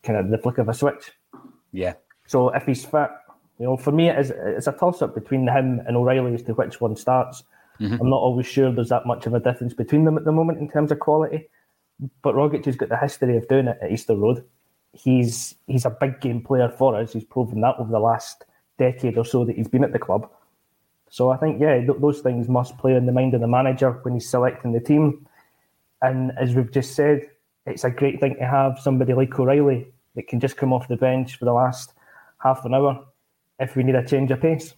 kind 0.03 0.19
of 0.19 0.31
the 0.31 0.39
flick 0.39 0.59
of 0.59 0.69
a 0.69 0.75
switch. 0.75 1.13
Yeah. 1.71 1.95
So 2.27 2.49
if 2.49 2.67
he's 2.67 2.85
fit, 2.85 3.11
you 3.61 3.67
know, 3.67 3.77
for 3.77 3.93
me 3.93 4.09
it 4.09 4.19
is, 4.19 4.33
it's 4.35 4.67
a 4.67 4.73
toss 4.73 5.03
up 5.03 5.15
between 5.15 5.47
him 5.47 5.83
and 5.87 5.97
O'Riley 5.97 6.35
as 6.35 6.43
to 6.45 6.55
which 6.55 6.81
one 6.81 6.97
starts. 6.97 7.45
Mm-hmm. 7.81 8.01
I'm 8.01 8.11
not 8.11 8.17
always 8.17 8.47
sure 8.47 8.73
there's 8.73 8.89
that 8.89 9.07
much 9.07 9.27
of 9.27 9.35
a 9.35 9.41
difference 9.41 9.75
between 9.75 10.05
them 10.05 10.17
at 10.17 10.25
the 10.25 10.33
moment 10.33 10.59
in 10.59 10.69
terms 10.71 10.93
of 10.93 10.99
quality. 10.99 11.49
But 12.23 12.35
Rogic 12.35 12.65
has 12.67 12.77
got 12.77 12.89
the 12.89 12.97
history 12.97 13.37
of 13.37 13.49
doing 13.49 13.69
it 13.69 13.79
at 13.83 13.91
Easter 13.91 14.15
Road. 14.15 14.45
He's 14.93 15.55
he's 15.67 15.85
a 15.85 15.91
big 15.91 16.21
game 16.21 16.43
player 16.43 16.69
for 16.69 16.97
us. 16.97 17.13
He's 17.13 17.25
proven 17.25 17.61
that 17.63 17.77
over 17.79 17.91
the 17.91 17.99
last 17.99 18.45
decade 18.79 19.19
or 19.19 19.25
so 19.25 19.45
that 19.45 19.57
he's 19.57 19.69
been 19.69 19.85
at 19.85 19.93
the 19.93 19.99
club. 19.99 20.31
So 21.09 21.31
I 21.31 21.37
think, 21.37 21.61
yeah, 21.61 21.79
th- 21.79 22.01
those 22.01 22.21
things 22.21 22.49
must 22.49 22.77
play 22.79 22.95
in 22.95 23.07
the 23.07 23.13
mind 23.13 23.35
of 23.35 23.41
the 23.41 23.47
manager 23.47 23.93
when 24.03 24.15
he's 24.15 24.29
selecting 24.29 24.73
the 24.73 24.81
team. 24.81 25.27
And 26.03 26.33
as 26.39 26.55
we've 26.55 26.71
just 26.71 26.95
said, 26.95 27.31
it's 27.65 27.85
a 27.85 27.91
great 27.91 28.21
thing 28.21 28.37
to 28.37 28.47
have 28.47 28.79
somebody 28.79 29.15
like 29.15 29.39
O'Riley 29.39 29.89
that 30.15 30.29
can 30.29 30.41
just 30.41 30.57
come 30.57 30.73
off 30.73 30.89
the 30.89 30.97
bench 30.97 31.37
for 31.37 31.45
the 31.45 31.53
last 31.53 31.93
half 32.39 32.65
an 32.65 32.75
hour 32.75 33.05
if 33.59 33.77
we 33.77 33.83
need 33.83 33.95
a 33.95 34.07
change 34.07 34.31
of 34.31 34.41
pace. 34.41 34.75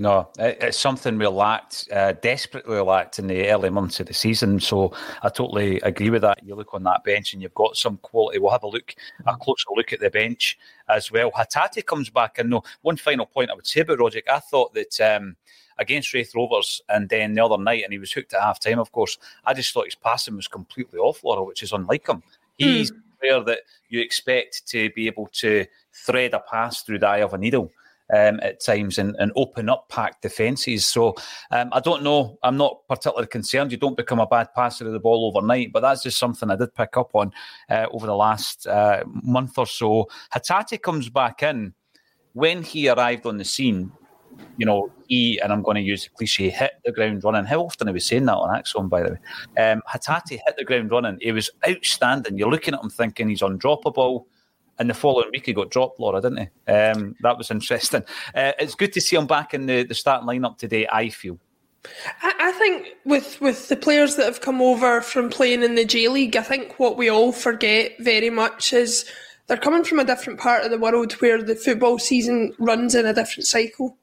No, 0.00 0.30
it's 0.38 0.78
something 0.78 1.18
we 1.18 1.26
lacked, 1.26 1.86
uh, 1.92 2.12
desperately 2.12 2.80
lacked 2.80 3.18
in 3.18 3.26
the 3.26 3.50
early 3.50 3.68
months 3.68 4.00
of 4.00 4.06
the 4.06 4.14
season. 4.14 4.58
So 4.58 4.94
I 5.22 5.28
totally 5.28 5.78
agree 5.82 6.08
with 6.08 6.22
that. 6.22 6.42
You 6.42 6.54
look 6.54 6.72
on 6.72 6.84
that 6.84 7.04
bench 7.04 7.34
and 7.34 7.42
you've 7.42 7.52
got 7.52 7.76
some 7.76 7.98
quality. 7.98 8.38
We'll 8.38 8.50
have 8.50 8.62
a 8.62 8.66
look, 8.66 8.94
a 9.26 9.36
closer 9.36 9.68
look 9.76 9.92
at 9.92 10.00
the 10.00 10.08
bench 10.08 10.58
as 10.88 11.12
well. 11.12 11.30
Hatate 11.32 11.84
comes 11.84 12.08
back 12.08 12.38
and 12.38 12.48
no. 12.48 12.62
One 12.80 12.96
final 12.96 13.26
point 13.26 13.50
I 13.50 13.54
would 13.54 13.66
say 13.66 13.82
about 13.82 13.98
Rogic, 13.98 14.26
I 14.26 14.38
thought 14.38 14.72
that 14.72 14.98
um, 15.02 15.36
against 15.76 16.14
Raith 16.14 16.34
Rovers 16.34 16.80
and 16.88 17.06
then 17.10 17.34
the 17.34 17.44
other 17.44 17.62
night, 17.62 17.84
and 17.84 17.92
he 17.92 17.98
was 17.98 18.10
hooked 18.10 18.32
at 18.32 18.40
half 18.40 18.58
time, 18.58 18.78
of 18.78 18.92
course, 18.92 19.18
I 19.44 19.52
just 19.52 19.74
thought 19.74 19.84
his 19.84 19.96
passing 19.96 20.34
was 20.34 20.48
completely 20.48 20.98
off, 20.98 21.22
Laura, 21.22 21.44
which 21.44 21.62
is 21.62 21.72
unlike 21.72 22.08
him. 22.08 22.22
He's 22.56 22.90
mm. 22.90 22.96
a 22.96 23.20
player 23.20 23.44
that 23.44 23.60
you 23.90 24.00
expect 24.00 24.66
to 24.68 24.88
be 24.92 25.08
able 25.08 25.28
to 25.34 25.66
thread 25.92 26.32
a 26.32 26.40
pass 26.40 26.80
through 26.80 27.00
the 27.00 27.06
eye 27.06 27.18
of 27.18 27.34
a 27.34 27.38
needle 27.38 27.70
um, 28.14 28.40
at 28.42 28.60
times 28.60 28.98
and, 28.98 29.14
and, 29.18 29.32
open 29.36 29.68
up 29.68 29.88
packed 29.88 30.22
defences. 30.22 30.86
So 30.86 31.14
um, 31.50 31.70
I 31.72 31.80
don't 31.80 32.02
know. 32.02 32.38
I'm 32.42 32.56
not 32.56 32.86
particularly 32.88 33.28
concerned. 33.28 33.70
You 33.72 33.78
don't 33.78 33.96
become 33.96 34.18
a 34.18 34.26
bad 34.26 34.48
passer 34.54 34.86
of 34.86 34.92
the 34.92 34.98
ball 34.98 35.26
overnight, 35.26 35.72
but 35.72 35.80
that's 35.80 36.02
just 36.02 36.18
something 36.18 36.50
I 36.50 36.56
did 36.56 36.74
pick 36.74 36.96
up 36.96 37.14
on 37.14 37.32
uh, 37.68 37.86
over 37.92 38.06
the 38.06 38.16
last 38.16 38.66
uh, 38.66 39.04
month 39.06 39.58
or 39.58 39.66
so. 39.66 40.08
Hatate 40.34 40.82
comes 40.82 41.08
back 41.08 41.42
in. 41.42 41.74
When 42.32 42.62
he 42.62 42.88
arrived 42.88 43.26
on 43.26 43.38
the 43.38 43.44
scene, 43.44 43.90
you 44.56 44.66
know, 44.66 44.90
he, 45.08 45.40
and 45.40 45.52
I'm 45.52 45.62
going 45.62 45.76
to 45.76 45.80
use 45.80 46.04
the 46.04 46.10
cliche, 46.10 46.50
hit 46.50 46.72
the 46.84 46.92
ground 46.92 47.24
running. 47.24 47.44
How 47.44 47.60
often 47.60 47.88
are 47.88 47.92
we 47.92 48.00
saying 48.00 48.26
that 48.26 48.36
on 48.36 48.56
ACSOM, 48.60 48.88
by 48.88 49.02
the 49.02 49.10
way? 49.10 49.62
Um, 49.62 49.82
hit 50.28 50.56
the 50.56 50.64
ground 50.64 50.90
running. 50.90 51.18
He 51.20 51.32
was 51.32 51.50
outstanding. 51.68 52.38
You're 52.38 52.50
looking 52.50 52.74
at 52.74 52.82
him 52.82 52.90
thinking 52.90 53.28
he's 53.28 53.40
undroppable. 53.40 54.26
And 54.80 54.88
the 54.88 54.94
following 54.94 55.28
week 55.30 55.44
he 55.44 55.52
got 55.52 55.70
dropped, 55.70 56.00
Laura, 56.00 56.22
didn't 56.22 56.38
he? 56.38 56.72
Um, 56.72 57.14
that 57.20 57.36
was 57.36 57.50
interesting. 57.50 58.02
Uh, 58.34 58.52
it's 58.58 58.74
good 58.74 58.94
to 58.94 59.00
see 59.00 59.14
him 59.14 59.26
back 59.26 59.52
in 59.52 59.66
the, 59.66 59.84
the 59.84 59.94
starting 59.94 60.26
lineup 60.26 60.56
today, 60.56 60.88
I 60.90 61.10
feel. 61.10 61.38
I, 62.22 62.34
I 62.38 62.52
think 62.52 62.88
with 63.04 63.40
with 63.40 63.68
the 63.68 63.76
players 63.76 64.16
that 64.16 64.24
have 64.24 64.40
come 64.40 64.60
over 64.60 65.00
from 65.02 65.30
playing 65.30 65.62
in 65.62 65.74
the 65.74 65.84
J 65.84 66.08
League, 66.08 66.36
I 66.36 66.42
think 66.42 66.78
what 66.78 66.96
we 66.96 67.10
all 67.10 67.32
forget 67.32 67.92
very 68.00 68.30
much 68.30 68.72
is 68.72 69.04
they're 69.46 69.56
coming 69.56 69.84
from 69.84 69.98
a 69.98 70.04
different 70.04 70.38
part 70.38 70.64
of 70.64 70.70
the 70.70 70.78
world 70.78 71.12
where 71.14 71.42
the 71.42 71.54
football 71.54 71.98
season 71.98 72.54
runs 72.58 72.94
in 72.94 73.04
a 73.04 73.14
different 73.14 73.46
cycle. 73.46 73.98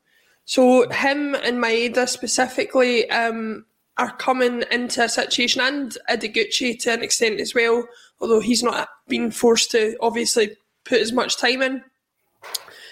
So 0.46 0.89
him 0.89 1.36
and 1.36 1.57
Maeda 1.57 2.07
specifically 2.07 3.10
um, 3.10 3.65
are 3.98 4.15
coming 4.17 4.63
into 4.72 5.03
a 5.03 5.10
situation, 5.10 5.62
and 5.62 5.98
Ideguchi 6.10 6.79
to 6.79 6.93
an 6.93 7.03
extent 7.03 7.39
as 7.39 7.55
well, 7.55 7.88
although 8.19 8.39
he's 8.39 8.63
not 8.63 8.89
been 9.07 9.31
forced 9.31 9.72
to 9.72 9.98
obviously 10.01 10.55
put 10.88 11.01
as 11.01 11.12
much 11.12 11.38
time 11.38 11.62
in. 11.62 11.84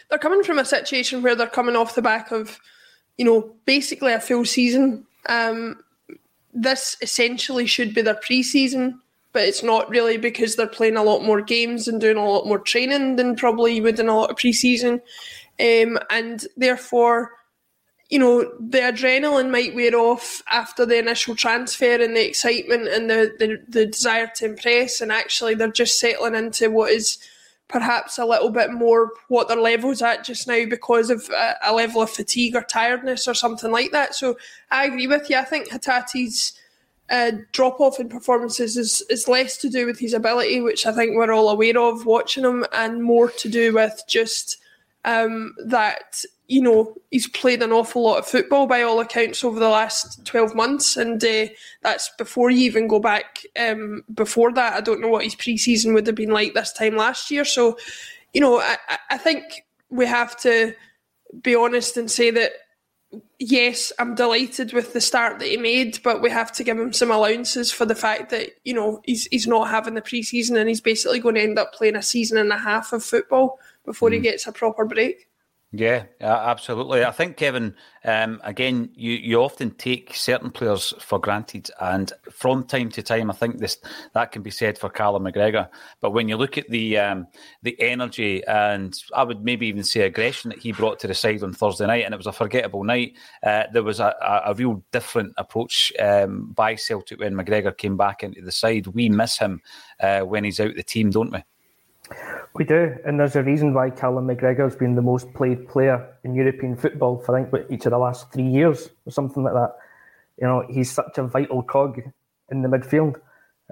They're 0.09 0.19
coming 0.19 0.43
from 0.43 0.59
a 0.59 0.65
situation 0.65 1.21
where 1.21 1.35
they're 1.35 1.47
coming 1.47 1.75
off 1.75 1.95
the 1.95 2.01
back 2.01 2.31
of, 2.31 2.59
you 3.17 3.25
know, 3.25 3.55
basically 3.65 4.13
a 4.13 4.19
full 4.19 4.45
season. 4.45 5.05
Um, 5.27 5.81
this 6.53 6.95
essentially 7.01 7.65
should 7.65 7.93
be 7.93 8.01
their 8.01 8.15
pre-season, 8.15 9.01
but 9.33 9.43
it's 9.43 9.63
not 9.63 9.89
really 9.89 10.17
because 10.17 10.55
they're 10.55 10.67
playing 10.67 10.97
a 10.97 11.03
lot 11.03 11.23
more 11.23 11.41
games 11.41 11.87
and 11.87 11.99
doing 11.99 12.17
a 12.17 12.25
lot 12.25 12.47
more 12.47 12.59
training 12.59 13.15
than 13.15 13.35
probably 13.35 13.75
you 13.75 13.83
would 13.83 13.99
in 13.99 14.07
a 14.07 14.15
lot 14.15 14.29
of 14.29 14.37
pre-season, 14.37 15.01
um, 15.59 15.99
and 16.09 16.45
therefore 16.55 17.31
you 18.09 18.19
know, 18.19 18.43
the 18.59 18.79
adrenaline 18.79 19.49
might 19.49 19.73
wear 19.73 19.95
off 19.95 20.43
after 20.51 20.85
the 20.85 20.99
initial 20.99 21.35
transfer 21.35 22.01
and 22.01 22.15
the 22.15 22.27
excitement 22.27 22.87
and 22.87 23.09
the, 23.09 23.33
the, 23.39 23.59
the, 23.67 23.85
desire 23.87 24.29
to 24.35 24.45
impress, 24.45 25.01
and 25.01 25.11
actually 25.11 25.55
they're 25.55 25.71
just 25.71 25.99
settling 25.99 26.35
into 26.35 26.69
what 26.69 26.91
is 26.91 27.17
perhaps 27.67 28.17
a 28.17 28.25
little 28.25 28.49
bit 28.49 28.71
more 28.71 29.11
what 29.27 29.47
their 29.47 29.57
level's 29.57 30.01
at 30.01 30.23
just 30.23 30.47
now 30.47 30.65
because 30.69 31.09
of 31.09 31.27
a, 31.29 31.55
a 31.63 31.73
level 31.73 32.01
of 32.01 32.09
fatigue 32.09 32.55
or 32.55 32.61
tiredness 32.61 33.27
or 33.27 33.33
something 33.33 33.71
like 33.71 33.91
that. 33.91 34.13
So 34.13 34.37
I 34.71 34.85
agree 34.85 35.07
with 35.07 35.29
you. 35.29 35.37
I 35.37 35.43
think 35.43 35.69
Hatate's 35.69 36.53
uh, 37.09 37.31
drop 37.51 37.79
off 37.79 37.99
in 37.99 38.09
performances 38.09 38.77
is, 38.77 39.01
is 39.09 39.27
less 39.27 39.57
to 39.57 39.69
do 39.69 39.85
with 39.85 39.99
his 39.99 40.13
ability, 40.13 40.61
which 40.61 40.85
I 40.85 40.91
think 40.91 41.15
we're 41.15 41.31
all 41.31 41.49
aware 41.49 41.77
of 41.79 42.05
watching 42.05 42.43
him, 42.43 42.65
and 42.73 43.03
more 43.03 43.29
to 43.29 43.49
do 43.49 43.73
with 43.73 44.01
just 44.07 44.57
um, 45.05 45.53
that 45.65 46.23
you 46.47 46.61
know, 46.61 46.95
he's 47.09 47.27
played 47.27 47.63
an 47.63 47.71
awful 47.71 48.03
lot 48.03 48.19
of 48.19 48.27
football 48.27 48.67
by 48.67 48.83
all 48.83 48.99
accounts 48.99 49.43
over 49.43 49.59
the 49.59 49.69
last 49.69 50.23
12 50.25 50.53
months, 50.53 50.95
and 50.95 51.23
uh, 51.23 51.47
that's 51.81 52.11
before 52.17 52.51
you 52.51 52.59
even 52.59 52.87
go 52.87 52.99
back 52.99 53.39
um, 53.59 54.03
before 54.13 54.51
that. 54.53 54.73
I 54.73 54.81
don't 54.81 55.01
know 55.01 55.07
what 55.07 55.23
his 55.23 55.35
pre 55.35 55.57
season 55.57 55.93
would 55.93 56.05
have 56.05 56.15
been 56.15 56.29
like 56.29 56.53
this 56.53 56.71
time 56.71 56.95
last 56.95 57.31
year. 57.31 57.45
So, 57.45 57.77
you 58.33 58.41
know, 58.41 58.59
I, 58.59 58.77
I 59.09 59.17
think 59.17 59.65
we 59.89 60.05
have 60.05 60.37
to 60.41 60.75
be 61.41 61.55
honest 61.55 61.97
and 61.97 62.11
say 62.11 62.29
that, 62.31 62.51
yes, 63.39 63.91
I'm 63.97 64.13
delighted 64.13 64.71
with 64.71 64.93
the 64.93 65.01
start 65.01 65.39
that 65.39 65.47
he 65.47 65.57
made, 65.57 65.99
but 66.03 66.21
we 66.21 66.29
have 66.29 66.51
to 66.53 66.63
give 66.63 66.77
him 66.77 66.93
some 66.93 67.09
allowances 67.09 67.71
for 67.71 67.85
the 67.85 67.95
fact 67.95 68.29
that, 68.29 68.49
you 68.63 68.73
know, 68.73 69.01
he's, 69.05 69.25
he's 69.27 69.47
not 69.47 69.69
having 69.69 69.95
the 69.95 70.01
pre 70.01 70.21
season 70.21 70.57
and 70.57 70.69
he's 70.69 70.81
basically 70.81 71.19
going 71.19 71.35
to 71.35 71.41
end 71.41 71.57
up 71.57 71.73
playing 71.73 71.95
a 71.95 72.03
season 72.03 72.37
and 72.37 72.51
a 72.51 72.57
half 72.57 72.93
of 72.93 73.03
football 73.03 73.59
before 73.85 74.09
mm. 74.09 74.13
he 74.13 74.19
gets 74.19 74.47
a 74.47 74.51
proper 74.51 74.85
break. 74.85 75.27
Yeah, 75.77 76.05
absolutely. 76.21 77.03
I 77.03 77.11
think 77.11 77.35
Kevin, 77.35 77.75
um, 78.05 78.39
again, 78.45 78.91
you, 78.93 79.13
you 79.13 79.41
often 79.41 79.71
take 79.71 80.15
certain 80.15 80.49
players 80.49 80.93
for 80.99 81.19
granted, 81.19 81.69
and 81.81 82.13
from 82.31 82.63
time 82.63 82.89
to 82.91 83.03
time, 83.03 83.29
I 83.29 83.33
think 83.33 83.57
this 83.57 83.77
that 84.13 84.31
can 84.31 84.41
be 84.41 84.51
said 84.51 84.77
for 84.77 84.89
Callum 84.89 85.23
McGregor. 85.23 85.67
But 85.99 86.11
when 86.11 86.29
you 86.29 86.37
look 86.37 86.57
at 86.57 86.69
the 86.69 86.97
um, 86.97 87.27
the 87.63 87.75
energy 87.81 88.41
and 88.45 88.97
I 89.13 89.23
would 89.23 89.43
maybe 89.43 89.67
even 89.67 89.83
say 89.83 90.01
aggression 90.01 90.49
that 90.51 90.59
he 90.59 90.71
brought 90.71 90.99
to 90.99 91.07
the 91.07 91.13
side 91.13 91.43
on 91.43 91.53
Thursday 91.53 91.87
night, 91.87 92.05
and 92.05 92.13
it 92.13 92.17
was 92.17 92.27
a 92.27 92.31
forgettable 92.31 92.85
night. 92.85 93.17
Uh, 93.43 93.63
there 93.73 93.83
was 93.83 93.99
a, 93.99 94.15
a, 94.21 94.51
a, 94.51 94.53
real 94.53 94.81
different 94.93 95.33
approach 95.37 95.91
um, 95.99 96.51
by 96.53 96.75
Celtic 96.75 97.19
when 97.19 97.35
McGregor 97.35 97.75
came 97.75 97.97
back 97.97 98.23
into 98.23 98.41
the 98.41 98.51
side. 98.51 98.87
We 98.87 99.09
miss 99.09 99.39
him 99.39 99.61
uh, 99.99 100.21
when 100.21 100.45
he's 100.45 100.61
out 100.61 100.75
the 100.75 100.83
team, 100.83 101.09
don't 101.09 101.33
we? 101.33 101.43
We 102.53 102.63
do, 102.63 102.95
and 103.05 103.19
there's 103.19 103.35
a 103.35 103.43
reason 103.43 103.73
why 103.73 103.89
Callum 103.89 104.27
McGregor's 104.27 104.75
been 104.75 104.95
the 104.95 105.01
most 105.01 105.33
played 105.33 105.67
player 105.67 106.07
in 106.23 106.35
European 106.35 106.77
football 106.77 107.17
for 107.17 107.37
I 107.37 107.43
think 107.43 107.65
each 107.69 107.85
of 107.85 107.91
the 107.91 107.97
last 107.97 108.31
three 108.31 108.47
years 108.47 108.89
or 109.05 109.11
something 109.11 109.43
like 109.43 109.53
that. 109.53 109.75
You 110.39 110.47
know, 110.47 110.65
he's 110.69 110.91
such 110.91 111.17
a 111.17 111.23
vital 111.23 111.63
cog 111.63 112.01
in 112.51 112.61
the 112.61 112.69
midfield. 112.69 113.15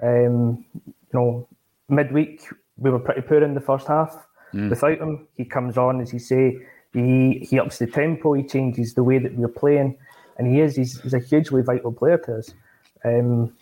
Um, 0.02 0.64
you 0.74 1.12
know, 1.12 1.48
midweek 1.88 2.42
we 2.76 2.90
were 2.90 2.98
pretty 2.98 3.22
poor 3.22 3.42
in 3.42 3.54
the 3.54 3.60
first 3.60 3.86
half. 3.86 4.26
Mm. 4.52 4.70
Without 4.70 4.98
him, 4.98 5.28
he 5.36 5.44
comes 5.44 5.76
on, 5.76 6.00
as 6.00 6.12
you 6.12 6.18
say, 6.18 6.58
he 6.92 7.46
he 7.48 7.58
ups 7.58 7.78
the 7.78 7.86
tempo, 7.86 8.34
he 8.34 8.44
changes 8.44 8.94
the 8.94 9.02
way 9.02 9.18
that 9.18 9.34
we're 9.36 9.48
playing, 9.48 9.96
and 10.38 10.46
he 10.46 10.60
is 10.60 10.76
he's, 10.76 11.00
he's 11.00 11.14
a 11.14 11.18
hugely 11.18 11.62
vital 11.62 11.92
player 11.92 12.18
to 12.18 12.36
us. 12.38 12.54
Um, 13.04 13.52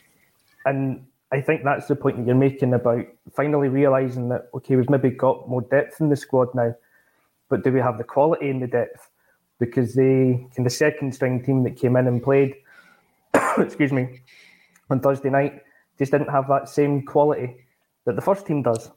and 0.65 1.05
I 1.33 1.41
think 1.41 1.65
that's 1.65 1.87
the 1.87 1.97
point 1.97 2.19
that 2.19 2.27
you're 2.27 2.37
making 2.37 2.75
about 2.75 3.07
finally 3.35 3.69
realising 3.69 4.29
that 4.29 4.51
okay, 4.55 4.77
we've 4.77 4.91
maybe 4.91 5.11
got 5.11 5.49
more 5.49 5.63
depth 5.63 6.01
in 6.01 6.11
the 6.11 6.17
squad 6.17 6.49
now, 6.55 6.75
but 7.49 7.65
do 7.65 7.73
we 7.73 7.81
have 7.81 7.97
the 7.97 8.05
quality 8.05 8.51
in 8.51 8.61
the 8.61 8.67
depth? 8.67 9.09
Because 9.59 9.95
they, 9.95 10.47
in 10.57 10.65
the 10.65 10.71
second 10.71 11.15
string 11.15 11.43
team 11.43 11.63
that 11.65 11.77
came 11.77 11.97
in 11.97 12.07
and 12.07 12.23
played, 12.23 12.57
excuse 13.59 13.93
me, 13.93 14.21
on 14.91 15.01
Thursday 15.01 15.31
night, 15.31 15.63
just 15.99 16.13
didn't 16.13 16.31
have 16.31 16.49
that 16.49 16.69
same 16.69 17.07
quality 17.07 17.57
that 18.05 18.17
the 18.17 18.23
first 18.23 18.47
team 18.47 18.63
does. 18.63 18.91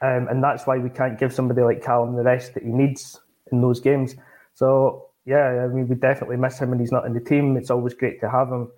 Um, 0.00 0.28
and 0.30 0.44
that's 0.44 0.66
why 0.66 0.78
we 0.78 0.90
can't 0.90 1.18
give 1.18 1.32
somebody 1.32 1.62
like 1.62 1.82
Callum 1.82 2.14
the 2.14 2.22
rest 2.22 2.54
that 2.54 2.62
he 2.62 2.68
needs 2.68 3.18
in 3.50 3.60
those 3.60 3.80
games. 3.80 4.14
So 4.54 5.08
yeah, 5.24 5.64
I 5.64 5.66
mean, 5.66 5.88
we 5.88 5.96
definitely 5.96 6.36
miss 6.36 6.60
him 6.60 6.70
when 6.70 6.78
he's 6.78 6.92
not 6.92 7.06
in 7.06 7.12
the 7.12 7.20
team. 7.20 7.56
It's 7.56 7.70
always 7.70 7.94
great 7.94 8.20
to 8.20 8.30
have 8.30 8.48
him, 8.48 8.70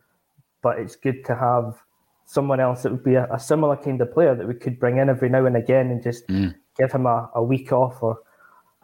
but 0.62 0.78
it's 0.78 0.96
good 0.96 1.24
to 1.26 1.34
have 1.34 1.82
someone 2.30 2.60
else 2.60 2.84
that 2.84 2.92
would 2.92 3.02
be 3.02 3.16
a, 3.16 3.26
a, 3.32 3.40
similar 3.40 3.76
kind 3.76 4.00
of 4.00 4.12
player 4.12 4.36
that 4.36 4.46
we 4.46 4.54
could 4.54 4.78
bring 4.78 4.98
in 4.98 5.08
every 5.08 5.28
now 5.28 5.44
and 5.46 5.56
again 5.56 5.90
and 5.90 6.00
just 6.00 6.24
mm. 6.28 6.54
give 6.78 6.92
him 6.92 7.04
a, 7.04 7.28
a 7.34 7.42
week 7.42 7.72
off 7.72 8.00
or 8.04 8.20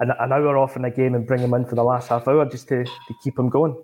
an, 0.00 0.10
an 0.18 0.32
hour 0.32 0.58
off 0.58 0.74
in 0.74 0.84
a 0.84 0.90
game 0.90 1.14
and 1.14 1.28
bring 1.28 1.40
him 1.40 1.54
in 1.54 1.64
for 1.64 1.76
the 1.76 1.84
last 1.84 2.08
half 2.08 2.26
hour 2.26 2.44
just 2.44 2.66
to, 2.66 2.82
to 2.84 3.14
keep 3.22 3.38
him 3.38 3.48
going. 3.48 3.76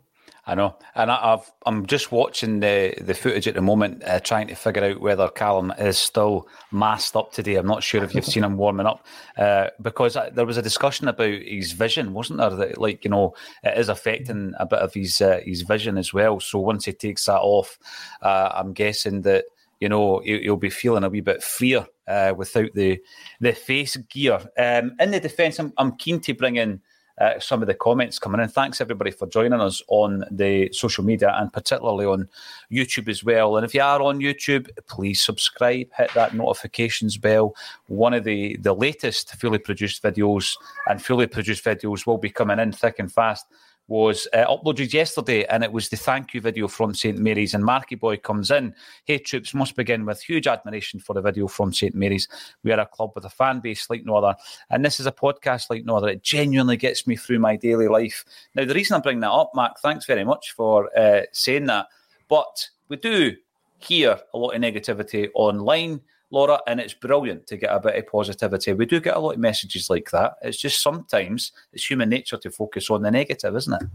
I 0.45 0.57
know, 0.57 0.75
and 0.97 1.09
I, 1.09 1.40
I'm 1.66 1.87
just 1.87 2.11
watching 2.11 2.59
the 2.59 2.95
the 3.00 3.14
footage 3.14 3.47
at 3.47 3.54
the 3.54 3.62
moment, 3.62 4.02
uh, 4.02 4.19
trying 4.19 4.49
to 4.49 4.57
figure 4.57 4.83
out 4.83 5.00
whether 5.00 5.28
Callum 5.28 5.73
is 5.78 5.97
still 5.97 6.49
masked 6.73 7.14
up 7.14 7.33
today. 7.33 7.54
I'm 7.54 7.66
not 7.66 7.85
sure 7.85 8.02
if 8.02 8.12
you've 8.12 8.25
seen 8.33 8.42
him 8.42 8.57
warming 8.57 8.87
up, 8.87 9.07
uh, 9.37 9.69
because 9.81 10.16
there 10.33 10.45
was 10.45 10.57
a 10.57 10.62
discussion 10.62 11.07
about 11.07 11.40
his 11.42 11.71
vision, 11.71 12.12
wasn't 12.12 12.40
there? 12.40 12.50
That 12.50 12.78
like 12.78 13.04
you 13.04 13.11
know 13.11 13.37
it 13.62 13.78
is 13.78 13.88
affecting 13.88 14.52
a 14.59 14.66
bit 14.66 14.81
of 14.81 14.92
his 14.92 15.21
uh, 15.21 15.38
his 15.45 15.62
vision 15.62 15.97
as 15.97 16.12
well. 16.12 16.40
So 16.40 16.59
once 16.59 16.87
he 16.87 16.92
takes 16.92 17.26
that 17.26 17.38
off, 17.38 17.78
uh, 18.21 18.50
I'm 18.52 18.73
guessing 18.73 19.23
that 19.23 19.45
you 19.83 19.89
know 19.89 20.21
he'll, 20.21 20.57
be 20.57 20.71
feeling 20.71 21.03
a 21.03 21.09
wee 21.09 21.21
bit 21.21 21.43
freer 21.43 21.85
uh, 22.07 22.33
without 22.37 22.73
the 22.75 23.03
the 23.41 23.53
face 23.53 23.97
gear. 23.97 24.39
Um, 24.57 24.93
in 25.01 25.11
the 25.11 25.19
defence, 25.19 25.59
I'm, 25.59 25.73
I'm 25.77 25.97
keen 25.97 26.21
to 26.21 26.35
bring 26.35 26.55
in 26.55 26.81
uh, 27.21 27.41
some 27.41 27.62
of 27.62 27.67
the 27.67 27.75
comments 27.75 28.21
coming 28.21 28.41
in. 28.41 28.49
Thanks 28.49 28.81
everybody 28.81 29.11
for 29.11 29.27
joining 29.27 29.61
us 29.61 29.83
on 29.89 30.25
the 30.31 30.73
social 30.73 31.03
media 31.03 31.35
and 31.37 31.53
particularly 31.53 32.07
on 32.07 32.29
YouTube 32.71 33.09
as 33.09 33.25
well. 33.25 33.57
And 33.57 33.65
if 33.65 33.75
you 33.75 33.83
are 33.83 34.01
on 34.01 34.21
YouTube, 34.21 34.71
please 34.87 35.21
subscribe, 35.21 35.89
hit 35.99 36.15
that 36.15 36.33
notifications 36.33 37.17
bell. 37.17 37.57
One 37.89 38.15
of 38.15 38.23
the 38.23 38.57
the 38.59 38.75
latest 38.75 39.35
fully 39.35 39.59
produced 39.59 40.01
videos 40.01 40.55
and 40.87 41.05
fully 41.05 41.27
produced 41.27 41.65
videos 41.65 42.07
will 42.07 42.19
be 42.19 42.31
coming 42.31 42.61
in 42.61 42.71
thick 42.71 43.01
and 43.01 43.11
fast 43.11 43.47
was 43.92 44.26
uh, 44.32 44.46
uploaded 44.46 44.90
yesterday, 44.90 45.44
and 45.44 45.62
it 45.62 45.70
was 45.70 45.90
the 45.90 45.99
thank 45.99 46.32
you 46.32 46.40
video 46.40 46.66
from 46.66 46.94
St 46.94 47.18
Mary's. 47.18 47.52
And 47.52 47.62
Marky 47.62 47.94
Boy 47.94 48.16
comes 48.16 48.50
in. 48.50 48.75
Hey, 49.04 49.18
troops, 49.18 49.52
must 49.52 49.76
begin 49.76 50.06
with 50.06 50.22
huge 50.22 50.46
admiration 50.46 50.99
for 50.99 51.12
the 51.12 51.20
video 51.20 51.46
from 51.46 51.75
St 51.75 51.94
Mary's. 51.94 52.26
We 52.64 52.72
are 52.72 52.80
a 52.80 52.87
club 52.87 53.12
with 53.14 53.26
a 53.26 53.28
fan 53.28 53.61
base 53.61 53.90
like 53.90 54.06
no 54.06 54.16
other, 54.16 54.34
and 54.70 54.82
this 54.82 54.99
is 54.99 55.06
a 55.06 55.12
podcast 55.12 55.68
like 55.68 55.84
no 55.84 55.99
other. 55.99 56.08
It 56.08 56.22
genuinely 56.22 56.78
gets 56.78 57.06
me 57.06 57.16
through 57.16 57.40
my 57.40 57.54
daily 57.54 57.87
life. 57.87 58.25
Now, 58.54 58.64
the 58.64 58.72
reason 58.72 58.96
I 58.96 59.00
bring 59.00 59.20
that 59.20 59.30
up, 59.30 59.50
Mark, 59.54 59.78
thanks 59.80 60.06
very 60.06 60.25
much 60.25 60.52
for 60.52 60.88
uh, 60.99 61.25
saying 61.32 61.66
that, 61.66 61.88
but 62.30 62.70
we 62.88 62.96
do 62.96 63.37
hear 63.76 64.18
a 64.32 64.38
lot 64.38 64.54
of 64.54 64.62
negativity 64.62 65.28
online. 65.34 66.00
Laura, 66.33 66.59
and 66.67 66.81
it's 66.81 66.95
brilliant 66.95 67.47
to 67.47 67.59
get 67.59 67.71
a 67.71 67.79
bit 67.79 67.95
of 67.95 68.07
positivity. 68.07 68.73
We 68.73 68.87
do 68.87 69.01
get 69.01 69.17
a 69.17 69.21
lot 69.21 69.35
of 69.35 69.39
messages 69.39 69.91
like 69.91 70.11
that. 70.12 70.37
It's 70.41 70.57
just 70.57 70.83
sometimes 70.83 71.53
it's 71.75 71.89
human 71.89 72.09
nature 72.09 72.39
to 72.39 72.51
focus 72.51 72.89
on 72.89 73.03
the 73.03 73.11
negative, 73.11 73.55
isn't 73.55 73.75
it? 73.75 73.89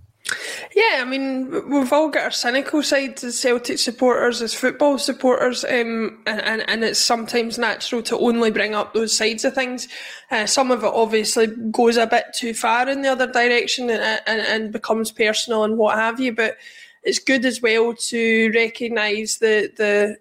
Yeah, 0.75 1.00
I 1.01 1.06
mean, 1.06 1.50
we've 1.70 1.91
all 1.91 2.10
got 2.10 2.25
our 2.25 2.32
cynical 2.32 2.84
side 2.84 3.24
as 3.24 3.39
Celtic 3.39 3.79
supporters, 3.79 4.41
as 4.44 4.53
football 4.53 5.00
supporters, 5.00 5.63
um, 5.63 6.22
and, 6.27 6.41
and, 6.41 6.70
and 6.70 6.84
it's 6.84 7.00
sometimes 7.00 7.58
natural 7.58 8.03
to 8.03 8.17
only 8.20 8.51
bring 8.51 8.75
up 8.75 8.94
those 8.94 9.17
sides 9.17 9.44
of 9.44 9.56
things. 9.56 9.88
Uh, 10.29 10.46
some 10.46 10.70
of 10.70 10.84
it 10.84 10.94
obviously 10.94 11.48
goes 11.72 11.98
a 11.98 12.06
bit 12.06 12.25
too 12.36 12.53
far 12.53 12.88
in 12.88 13.01
the 13.01 13.10
other 13.10 13.25
direction 13.25 13.89
and, 13.89 14.22
and, 14.27 14.41
and 14.41 14.72
becomes 14.72 15.12
personal 15.12 15.63
and 15.63 15.79
what 15.79 15.98
have 15.98 16.20
you, 16.20 16.34
but 16.34 16.58
it's 17.01 17.20
good 17.20 17.46
as 17.46 17.62
well 17.62 17.96
to 17.96 18.51
recognise 18.53 19.39
the, 19.39 19.72
the 19.75 20.17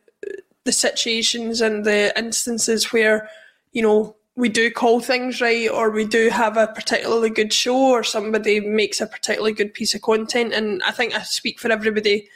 the 0.67 0.73
situations 0.73 1.61
and 1.61 1.85
the 1.85 2.17
instances 2.19 2.93
where, 2.93 3.29
you 3.73 3.81
know, 3.81 4.15
we 4.37 4.51
do 4.51 4.71
call 4.71 5.01
things 5.01 5.41
right 5.41 5.71
or 5.71 5.91
we 5.91 6.05
do 6.05 6.29
have 6.29 6.59
a 6.59 6.67
particularly 6.67 7.31
good 7.31 7.53
show 7.53 7.77
or 7.77 8.05
somebody 8.05 8.61
makes 8.61 9.01
a 9.01 9.07
particularly 9.07 9.55
good 9.55 9.73
piece 9.73 9.95
of 9.95 10.03
content. 10.03 10.53
And 10.53 10.83
I 10.83 10.93
think 10.93 11.15
I 11.15 11.23
speak 11.23 11.59
for 11.59 11.73
everybody 11.73 12.29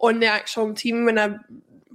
on 0.00 0.20
the 0.20 0.26
ACSOM 0.26 0.76
team 0.76 1.06
when 1.06 1.18
I 1.18 1.36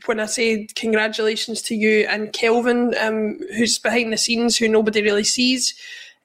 when 0.05 0.19
I 0.19 0.25
say 0.25 0.65
congratulations 0.75 1.61
to 1.63 1.75
you 1.75 2.07
and 2.09 2.33
Kelvin, 2.33 2.95
um, 2.99 3.39
who's 3.55 3.77
behind 3.77 4.11
the 4.11 4.17
scenes, 4.17 4.57
who 4.57 4.67
nobody 4.67 5.03
really 5.03 5.23
sees, 5.23 5.75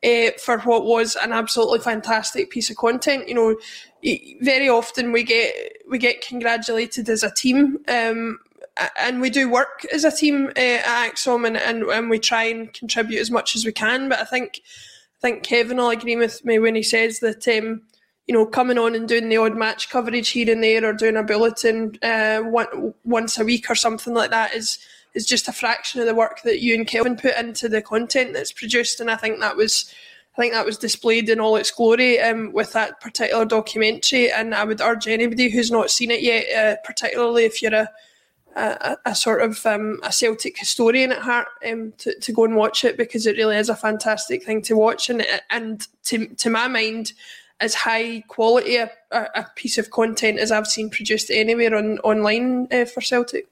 uh, 0.03 0.31
for 0.39 0.59
what 0.61 0.87
was 0.87 1.15
an 1.17 1.33
absolutely 1.33 1.81
fantastic 1.81 2.51
piece 2.51 2.71
of 2.71 2.77
content. 2.77 3.29
You 3.29 3.35
know, 3.35 3.57
very 4.41 4.69
often 4.69 5.13
we 5.13 5.25
get 5.25 5.83
we 5.91 5.99
get 5.99 6.27
congratulated 6.27 7.09
as 7.09 7.23
a 7.23 7.31
team, 7.31 7.79
um, 7.89 8.39
and 8.99 9.21
we 9.21 9.31
do 9.31 9.49
work 9.49 9.87
as 9.93 10.05
a 10.05 10.11
team 10.11 10.49
uh, 10.57 10.61
at 10.61 11.13
ACSOM 11.13 11.47
and, 11.47 11.57
and, 11.57 11.85
and 11.85 12.11
we 12.11 12.19
try 12.19 12.45
and 12.45 12.73
contribute 12.73 13.21
as 13.21 13.31
much 13.31 13.57
as 13.57 13.65
we 13.65 13.73
can. 13.73 14.09
But 14.09 14.21
I 14.21 14.25
think 14.25 14.61
I 15.19 15.21
think 15.21 15.43
Kevin 15.43 15.79
will 15.79 15.91
agree 15.91 16.17
with 16.17 16.45
me 16.45 16.59
when 16.59 16.75
he 16.75 16.83
says 16.83 17.21
that 17.21 17.47
um, 17.49 17.83
you 18.27 18.35
know 18.35 18.47
coming 18.47 18.79
on 18.79 18.95
and 18.95 19.09
doing 19.09 19.29
the 19.29 19.39
odd 19.39 19.57
match 19.57 19.89
coverage 19.89 20.31
here 20.31 20.51
and 20.51 20.63
there 20.63 20.85
or 20.85 20.93
doing 20.93 21.17
a 21.17 21.23
bulletin 21.23 21.99
uh, 22.03 22.41
one, 22.41 22.95
once 23.05 23.39
a 23.39 23.45
week 23.45 23.71
or 23.71 23.75
something 23.75 24.15
like 24.15 24.31
that 24.31 24.55
is 24.55 24.79
is 25.17 25.27
just 25.27 25.49
a 25.49 25.53
fraction 25.53 26.01
of 26.01 26.07
the 26.07 26.15
work 26.15 26.43
that 26.43 26.61
you 26.61 26.75
and 26.75 26.87
Kevin 26.87 27.17
put 27.17 27.37
into 27.39 27.69
the 27.69 27.81
content 27.81 28.35
that's 28.35 28.53
produced. 28.53 29.01
And 29.01 29.11
I 29.11 29.17
think 29.17 29.41
that 29.41 29.57
was 29.57 29.93
I 30.37 30.43
think 30.43 30.53
that 30.53 30.67
was 30.67 30.77
displayed 30.77 31.31
in 31.31 31.41
all 31.41 31.57
its 31.57 31.71
glory 31.71 32.21
um, 32.21 32.53
with 32.53 32.75
that 32.75 33.01
particular 33.01 33.47
documentary. 33.47 34.31
And 34.31 34.55
I 34.55 34.65
would 34.65 34.83
urge 34.83 35.09
anybody 35.09 35.49
who's 35.49 35.71
not 35.71 35.91
seen 35.91 36.11
it 36.11 36.21
yet, 36.21 36.55
uh, 36.55 36.77
particularly 36.85 37.47
if 37.47 37.63
you're 37.63 37.73
a 37.73 37.91
a, 38.57 38.97
a 39.07 39.15
sort 39.15 39.43
of 39.43 39.65
um, 39.67 40.01
a 40.03 40.13
Celtic 40.13 40.59
historian 40.59 41.13
at 41.13 41.19
heart 41.19 41.49
um, 41.71 41.93
to, 41.99 42.19
to 42.21 42.33
go 42.33 42.45
and 42.45 42.57
watch 42.57 42.85
it 42.85 42.97
because 42.97 43.27
it 43.27 43.37
really 43.37 43.57
is 43.57 43.69
a 43.69 43.77
fantastic 43.77 44.45
thing 44.45 44.63
to 44.63 44.77
watch 44.77 45.11
and 45.11 45.27
and 45.51 45.87
to 46.05 46.27
to 46.27 46.51
my 46.51 46.67
mind 46.67 47.13
as 47.61 47.75
high 47.75 48.23
quality 48.29 48.77
a, 48.77 48.91
a 49.13 49.47
piece 49.55 49.79
of 49.79 49.91
content 49.91 50.39
as 50.39 50.51
I've 50.51 50.67
seen 50.67 50.91
produced 50.91 51.31
anywhere 51.31 51.75
on 51.75 51.99
online 51.99 52.69
uh, 52.73 52.85
for 52.85 53.01
Celtic. 53.01 53.47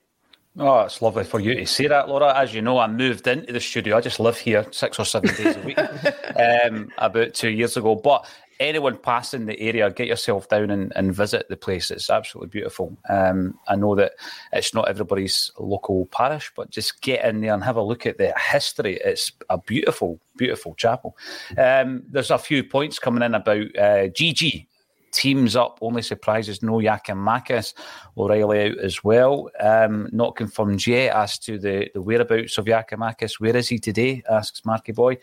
Oh, 0.57 0.83
it's 0.83 1.03
lovely 1.03 1.25
for 1.25 1.41
you 1.41 1.57
to 1.57 1.67
say 1.67 1.89
that, 1.89 2.09
Laura. 2.09 2.33
As 2.39 2.55
you 2.55 2.63
know, 2.63 2.79
I 2.79 2.87
moved 2.87 3.27
into 3.27 3.53
the 3.53 3.59
studio. 3.59 3.97
I 3.97 4.01
just 4.01 4.21
live 4.21 4.39
here 4.39 4.65
six 4.71 5.01
or 5.01 5.05
seven 5.05 5.35
days 5.35 5.57
a 5.57 5.61
week 5.61 5.79
um, 6.65 6.93
about 6.99 7.35
two 7.35 7.51
years 7.51 7.77
ago. 7.77 7.97
But 7.97 8.25
anyone 8.61 8.97
passing 8.97 9.47
the 9.47 9.59
area, 9.61 9.91
get 9.91 10.07
yourself 10.07 10.49
down 10.49 10.71
and, 10.71 10.93
and 10.97 11.15
visit 11.15 11.49
the 11.49 11.57
place. 11.57 11.91
It's 11.91 12.11
absolutely 12.11 12.49
beautiful. 12.49 12.97
Um, 13.09 13.59
I 13.69 13.77
know 13.77 13.95
that 13.95 14.13
it's 14.53 14.75
not 14.75 14.89
everybody's 14.89 15.51
local 15.59 16.07
parish, 16.07 16.53
but 16.57 16.71
just 16.71 17.01
get 17.03 17.25
in 17.25 17.41
there 17.41 17.55
and 17.55 17.65
have 17.65 17.77
a 17.77 17.83
look 17.83 18.07
at 18.07 18.19
the 18.19 18.33
history. 18.39 18.99
It's 19.05 19.33
a 19.51 19.59
beautiful, 19.59 20.21
beautiful 20.37 20.75
chapel. 20.75 21.17
Um, 21.59 22.05
there's 22.09 22.31
a 22.31 22.39
few 22.39 22.65
points 22.65 22.99
coming 22.99 23.23
in 23.23 23.35
about 23.35 23.67
uh, 23.77 24.09
GG. 24.09 24.67
Teams 25.13 25.55
up, 25.55 25.79
only 25.81 26.03
surprises 26.03 26.61
no 26.61 26.79
Giakoumakis. 26.79 27.75
O'Riley 28.19 28.73
out 28.73 28.79
as 28.79 29.05
well. 29.05 29.49
Um, 29.61 30.09
not 30.11 30.35
confirmed 30.35 30.85
yet 30.85 31.15
as 31.15 31.39
to 31.41 31.57
the, 31.57 31.89
the 31.95 32.03
whereabouts 32.03 32.59
of 32.59 32.65
Giakoumakis. 32.65 33.39
Where 33.39 33.57
is 33.57 33.69
he 33.69 33.79
today? 33.79 34.25
asks 34.29 34.65
Marky 34.65 34.91
Boy. 34.91 35.19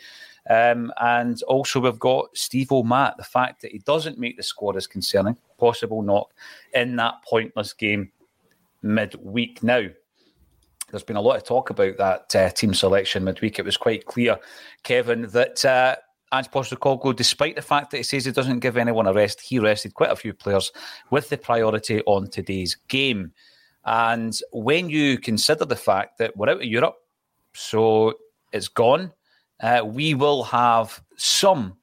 Um, 0.50 0.92
and 1.00 1.42
also, 1.44 1.80
we've 1.80 2.00
got 2.00 2.36
Steve 2.36 2.72
O'Mat. 2.72 3.16
The 3.18 3.24
fact 3.24 3.62
that 3.62 3.72
he 3.72 3.80
doesn't 3.80 4.18
make 4.18 4.38
the 4.38 4.44
squad 4.44 4.76
is 4.76 4.88
concerning. 4.88 5.38
Possible 5.58 6.02
knock 6.02 6.34
in 6.74 6.96
that 6.96 7.24
pointless 7.28 7.74
game 7.74 8.12
midweek. 8.82 9.62
Now, 9.64 9.86
there's 10.90 11.04
been 11.04 11.16
a 11.16 11.22
lot 11.22 11.38
of 11.38 11.44
talk 11.44 11.70
about 11.70 11.98
that 11.98 12.36
uh, 12.36 12.50
team 12.50 12.74
selection 12.74 13.24
midweek. 13.24 13.60
It 13.60 13.66
was 13.66 13.78
quite 13.78 14.06
clear, 14.06 14.38
Kevin, 14.84 15.28
that 15.30 15.64
uh, 15.64 15.96
Ange 16.34 16.50
Postecoglou, 16.50 17.16
despite 17.16 17.56
the 17.56 17.62
fact 17.62 17.92
that 17.92 17.98
he 17.98 18.04
says 18.04 18.26
he 18.26 18.32
doesn't 18.32 18.60
give 18.60 18.78
anyone 18.78 19.08
a 19.08 19.14
rest, 19.14 19.42
he 19.42 19.60
rested 19.60 19.94
quite 19.94 20.12
a 20.12 20.16
few 20.16 20.34
players 20.34 20.72
with 21.10 21.30
the 21.30 21.38
priority 21.38 22.02
on 22.04 22.28
today's 22.28 22.76
game. 22.88 23.32
And 23.86 24.38
when 24.52 24.90
you 24.90 25.18
consider 25.18 25.66
the 25.66 25.76
fact 25.76 26.18
that 26.20 26.36
we're 26.38 26.50
out 26.50 26.58
of 26.58 26.64
Europe, 26.64 26.96
so 27.54 28.14
it's 28.52 28.68
gone, 28.68 29.12
uh, 29.62 29.84
we 29.86 30.14
will 30.14 30.44
have 30.44 31.02
some 31.18 31.78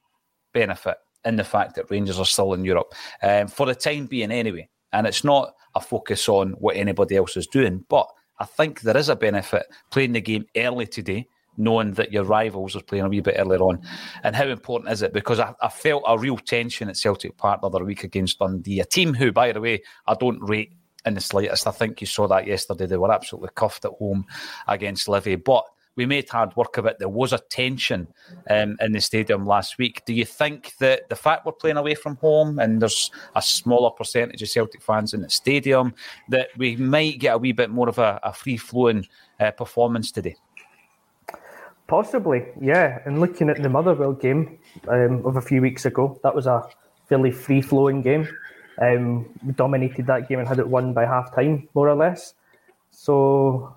benefit 0.53 0.97
in 1.25 1.35
the 1.35 1.43
fact 1.43 1.75
that 1.75 1.89
Rangers 1.89 2.19
are 2.19 2.25
still 2.25 2.53
in 2.53 2.63
Europe 2.63 2.93
um, 3.23 3.47
for 3.47 3.65
the 3.65 3.75
time 3.75 4.05
being, 4.07 4.31
anyway. 4.31 4.69
And 4.93 5.05
it's 5.05 5.23
not 5.23 5.53
a 5.75 5.81
focus 5.81 6.27
on 6.29 6.51
what 6.53 6.75
anybody 6.75 7.15
else 7.15 7.37
is 7.37 7.47
doing, 7.47 7.85
but 7.89 8.07
I 8.39 8.45
think 8.45 8.81
there 8.81 8.97
is 8.97 9.09
a 9.09 9.15
benefit 9.15 9.65
playing 9.91 10.13
the 10.13 10.21
game 10.21 10.45
early 10.55 10.87
today, 10.87 11.27
knowing 11.57 11.93
that 11.93 12.11
your 12.11 12.23
rivals 12.23 12.75
are 12.75 12.81
playing 12.81 13.05
a 13.05 13.09
wee 13.09 13.19
bit 13.19 13.35
earlier 13.37 13.59
on. 13.59 13.81
And 14.23 14.35
how 14.35 14.47
important 14.47 14.91
is 14.91 15.01
it? 15.01 15.13
Because 15.13 15.39
I, 15.39 15.53
I 15.61 15.67
felt 15.67 16.03
a 16.07 16.17
real 16.17 16.37
tension 16.37 16.89
at 16.89 16.97
Celtic 16.97 17.37
Park 17.37 17.61
the 17.61 17.67
other 17.67 17.83
week 17.83 18.03
against 18.03 18.39
Dundee, 18.39 18.79
a 18.79 18.85
team 18.85 19.13
who, 19.13 19.31
by 19.31 19.51
the 19.51 19.61
way, 19.61 19.83
I 20.07 20.15
don't 20.15 20.39
rate 20.41 20.73
in 21.05 21.13
the 21.13 21.21
slightest. 21.21 21.67
I 21.67 21.71
think 21.71 22.01
you 22.01 22.07
saw 22.07 22.27
that 22.29 22.47
yesterday. 22.47 22.85
They 22.85 22.97
were 22.97 23.11
absolutely 23.11 23.49
cuffed 23.55 23.85
at 23.85 23.91
home 23.91 24.25
against 24.67 25.09
Livy. 25.09 25.35
But 25.35 25.65
we 25.99 26.05
made 26.05 26.29
hard 26.29 26.55
work 26.55 26.77
of 26.77 26.85
it. 26.85 26.97
There 26.97 27.09
was 27.09 27.33
a 27.33 27.39
tension 27.49 28.07
um, 28.49 28.77
in 28.79 28.93
the 28.93 29.01
stadium 29.01 29.45
last 29.45 29.77
week. 29.77 30.01
Do 30.05 30.13
you 30.13 30.23
think 30.23 30.77
that 30.77 31.09
the 31.09 31.15
fact 31.15 31.45
we're 31.45 31.51
playing 31.51 31.75
away 31.75 31.93
from 31.93 32.15
home 32.15 32.57
and 32.57 32.81
there's 32.81 33.11
a 33.35 33.41
smaller 33.41 33.91
percentage 33.91 34.41
of 34.41 34.47
Celtic 34.47 34.81
fans 34.81 35.13
in 35.13 35.21
the 35.21 35.29
stadium, 35.29 35.93
that 36.29 36.47
we 36.55 36.77
might 36.77 37.19
get 37.19 37.35
a 37.35 37.37
wee 37.37 37.51
bit 37.51 37.69
more 37.69 37.89
of 37.89 37.99
a, 37.99 38.17
a 38.23 38.31
free 38.31 38.55
flowing 38.55 39.05
uh, 39.41 39.51
performance 39.51 40.09
today? 40.09 40.37
Possibly, 41.87 42.45
yeah. 42.61 42.99
And 43.05 43.19
looking 43.19 43.49
at 43.49 43.61
the 43.61 43.67
Motherwell 43.67 44.13
game 44.13 44.57
um, 44.87 45.25
of 45.25 45.35
a 45.35 45.41
few 45.41 45.61
weeks 45.61 45.85
ago, 45.85 46.17
that 46.23 46.33
was 46.33 46.47
a 46.47 46.63
fairly 47.09 47.31
free 47.31 47.61
flowing 47.61 48.01
game. 48.01 48.25
Um, 48.81 49.25
we 49.45 49.51
dominated 49.51 50.07
that 50.07 50.29
game 50.29 50.39
and 50.39 50.47
had 50.47 50.59
it 50.59 50.67
won 50.69 50.93
by 50.93 51.05
half 51.05 51.35
time, 51.35 51.67
more 51.73 51.89
or 51.89 51.95
less. 51.95 52.35
So 52.91 53.75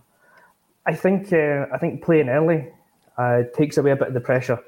I 0.86 0.94
think 0.94 1.32
uh, 1.32 1.66
I 1.72 1.78
think 1.78 2.02
playing 2.04 2.28
early 2.28 2.68
Uh, 3.18 3.42
takes 3.54 3.76
away 3.76 3.92
a 3.92 3.96
bit 3.96 4.08
of 4.08 4.14
the 4.14 4.20
pressure, 4.20 4.58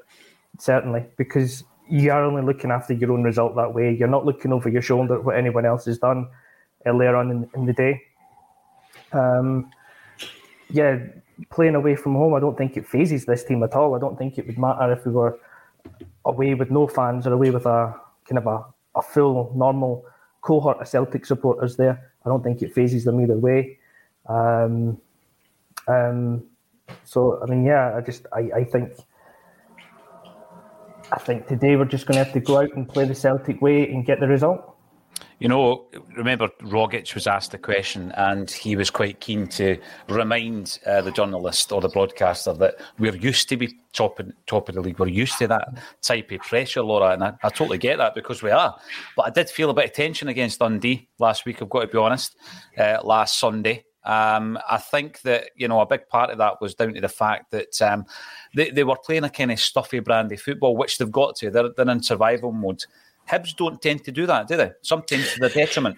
certainly, 0.59 1.03
because 1.17 1.65
you 1.89 2.11
are 2.11 2.23
only 2.23 2.43
looking 2.43 2.71
after 2.71 2.93
your 2.93 3.11
own 3.11 3.23
result 3.23 3.55
that 3.55 3.73
way. 3.73 3.91
You're 3.97 4.15
not 4.17 4.23
looking 4.23 4.53
over 4.53 4.69
your 4.69 4.83
shoulder 4.83 5.15
at 5.15 5.23
what 5.25 5.35
anyone 5.35 5.65
else 5.65 5.89
has 5.89 5.97
done 5.97 6.27
earlier 6.85 7.15
on 7.15 7.31
in, 7.31 7.49
in 7.55 7.65
the 7.65 7.73
day. 7.73 8.01
Um, 9.11 9.71
yeah, 10.69 10.99
playing 11.49 11.75
away 11.75 11.95
from 11.95 12.13
home, 12.13 12.37
I 12.37 12.39
don't 12.39 12.55
think 12.55 12.77
it 12.77 12.85
phases 12.87 13.25
this 13.25 13.43
team 13.43 13.63
at 13.63 13.73
all. 13.73 13.95
I 13.95 13.99
don't 13.99 14.15
think 14.15 14.37
it 14.37 14.45
would 14.45 14.59
matter 14.59 14.93
if 14.93 15.05
we 15.05 15.11
were 15.11 15.39
away 16.23 16.53
with 16.53 16.69
no 16.69 16.87
fans 16.87 17.25
or 17.25 17.33
away 17.33 17.49
with 17.49 17.65
a 17.65 17.95
kind 18.29 18.37
of 18.37 18.45
a, 18.45 18.63
a 18.93 19.01
full 19.01 19.51
normal 19.55 20.05
cohort 20.41 20.79
of 20.81 20.87
Celtic 20.87 21.25
supporters 21.25 21.77
there. 21.77 22.13
I 22.23 22.29
don't 22.29 22.43
think 22.43 22.61
it 22.61 22.73
phases 22.73 23.03
them 23.03 23.19
either 23.21 23.39
way. 23.39 23.79
Um, 24.29 25.01
um, 25.87 26.43
so 27.03 27.39
I 27.41 27.49
mean, 27.49 27.65
yeah, 27.65 27.95
I 27.95 28.01
just 28.01 28.25
I, 28.33 28.49
I 28.57 28.63
think 28.63 28.93
I 31.11 31.19
think 31.19 31.47
today 31.47 31.75
we're 31.75 31.85
just 31.85 32.05
going 32.05 32.17
to 32.17 32.23
have 32.23 32.33
to 32.33 32.39
go 32.39 32.61
out 32.61 32.73
and 32.75 32.87
play 32.87 33.05
the 33.05 33.15
Celtic 33.15 33.61
way 33.61 33.87
and 33.89 34.05
get 34.05 34.19
the 34.19 34.27
result. 34.27 34.71
You 35.39 35.49
know, 35.49 35.87
remember 36.15 36.47
Rogic 36.61 37.13
was 37.13 37.27
asked 37.27 37.51
the 37.51 37.57
question, 37.57 38.13
and 38.13 38.49
he 38.49 38.77
was 38.77 38.89
quite 38.89 39.19
keen 39.19 39.47
to 39.47 39.77
remind 40.07 40.79
uh, 40.85 41.01
the 41.01 41.11
journalist 41.11 41.73
or 41.73 41.81
the 41.81 41.89
broadcaster 41.89 42.53
that 42.53 42.75
we're 42.99 43.15
used 43.15 43.49
to 43.49 43.57
be 43.57 43.77
top 43.91 44.21
in, 44.21 44.33
top 44.47 44.69
of 44.69 44.75
the 44.75 44.81
league. 44.81 44.97
We're 44.97 45.07
used 45.07 45.37
to 45.39 45.47
that 45.47 45.67
type 46.01 46.31
of 46.31 46.39
pressure, 46.39 46.81
Laura, 46.81 47.11
and 47.11 47.23
I, 47.23 47.33
I 47.43 47.49
totally 47.49 47.77
get 47.77 47.97
that 47.97 48.15
because 48.15 48.41
we 48.41 48.51
are. 48.51 48.75
But 49.17 49.27
I 49.27 49.29
did 49.29 49.49
feel 49.49 49.69
a 49.69 49.73
bit 49.73 49.85
of 49.85 49.93
tension 49.93 50.29
against 50.29 50.59
Dundee 50.59 51.09
last 51.19 51.45
week. 51.45 51.61
I've 51.61 51.69
got 51.69 51.81
to 51.81 51.87
be 51.87 51.97
honest. 51.97 52.37
Uh, 52.77 52.99
last 53.03 53.37
Sunday, 53.37 53.83
um, 54.05 54.59
I 54.69 54.77
think 54.77 55.21
that 55.21 55.49
you 55.55 55.67
know 55.67 55.81
a 55.81 55.85
big 55.85 56.07
part 56.07 56.29
of 56.29 56.37
that 56.37 56.61
was 56.61 56.75
down 56.75 56.93
to 56.93 57.01
the 57.01 57.09
fact 57.09 57.51
that 57.51 57.81
um, 57.81 58.05
they, 58.53 58.69
they 58.69 58.83
were 58.83 58.97
playing 58.97 59.23
a 59.23 59.29
kind 59.29 59.51
of 59.51 59.59
stuffy, 59.59 59.99
brandy 59.99 60.37
football, 60.37 60.77
which 60.77 60.97
they've 60.97 61.11
got 61.11 61.35
to. 61.37 61.49
They're, 61.49 61.69
they're 61.69 61.89
in 61.89 62.03
survival 62.03 62.51
mode. 62.51 62.83
Hibs 63.29 63.55
don't 63.55 63.81
tend 63.81 64.03
to 64.03 64.11
do 64.11 64.25
that, 64.27 64.47
do 64.47 64.57
they? 64.57 64.71
Sometimes 64.81 65.33
to 65.33 65.39
their 65.39 65.49
detriment. 65.49 65.97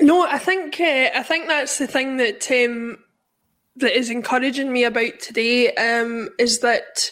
No, 0.00 0.26
I 0.26 0.38
think 0.38 0.80
uh, 0.80 1.10
I 1.14 1.22
think 1.22 1.48
that's 1.48 1.78
the 1.78 1.86
thing 1.86 2.16
that 2.18 2.50
um, 2.50 2.98
that 3.76 3.96
is 3.96 4.10
encouraging 4.10 4.72
me 4.72 4.84
about 4.84 5.18
today 5.20 5.74
um, 5.74 6.28
is 6.38 6.60
that 6.60 7.10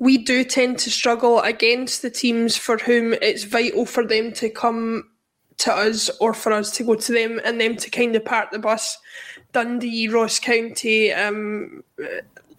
we 0.00 0.18
do 0.18 0.44
tend 0.44 0.78
to 0.78 0.90
struggle 0.90 1.40
against 1.40 2.02
the 2.02 2.10
teams 2.10 2.56
for 2.56 2.78
whom 2.78 3.12
it's 3.14 3.44
vital 3.44 3.84
for 3.84 4.04
them 4.04 4.32
to 4.32 4.48
come 4.48 5.04
to 5.58 5.72
us 5.72 6.10
or 6.20 6.32
for 6.32 6.52
us 6.52 6.70
to 6.72 6.84
go 6.84 6.94
to 6.94 7.12
them 7.12 7.38
and 7.44 7.60
them 7.60 7.76
to 7.76 7.90
kind 7.90 8.16
of 8.16 8.24
part 8.24 8.50
the 8.50 8.58
bus. 8.58 8.98
Dundee, 9.52 10.08
Ross 10.08 10.38
County, 10.38 11.12
um, 11.12 11.82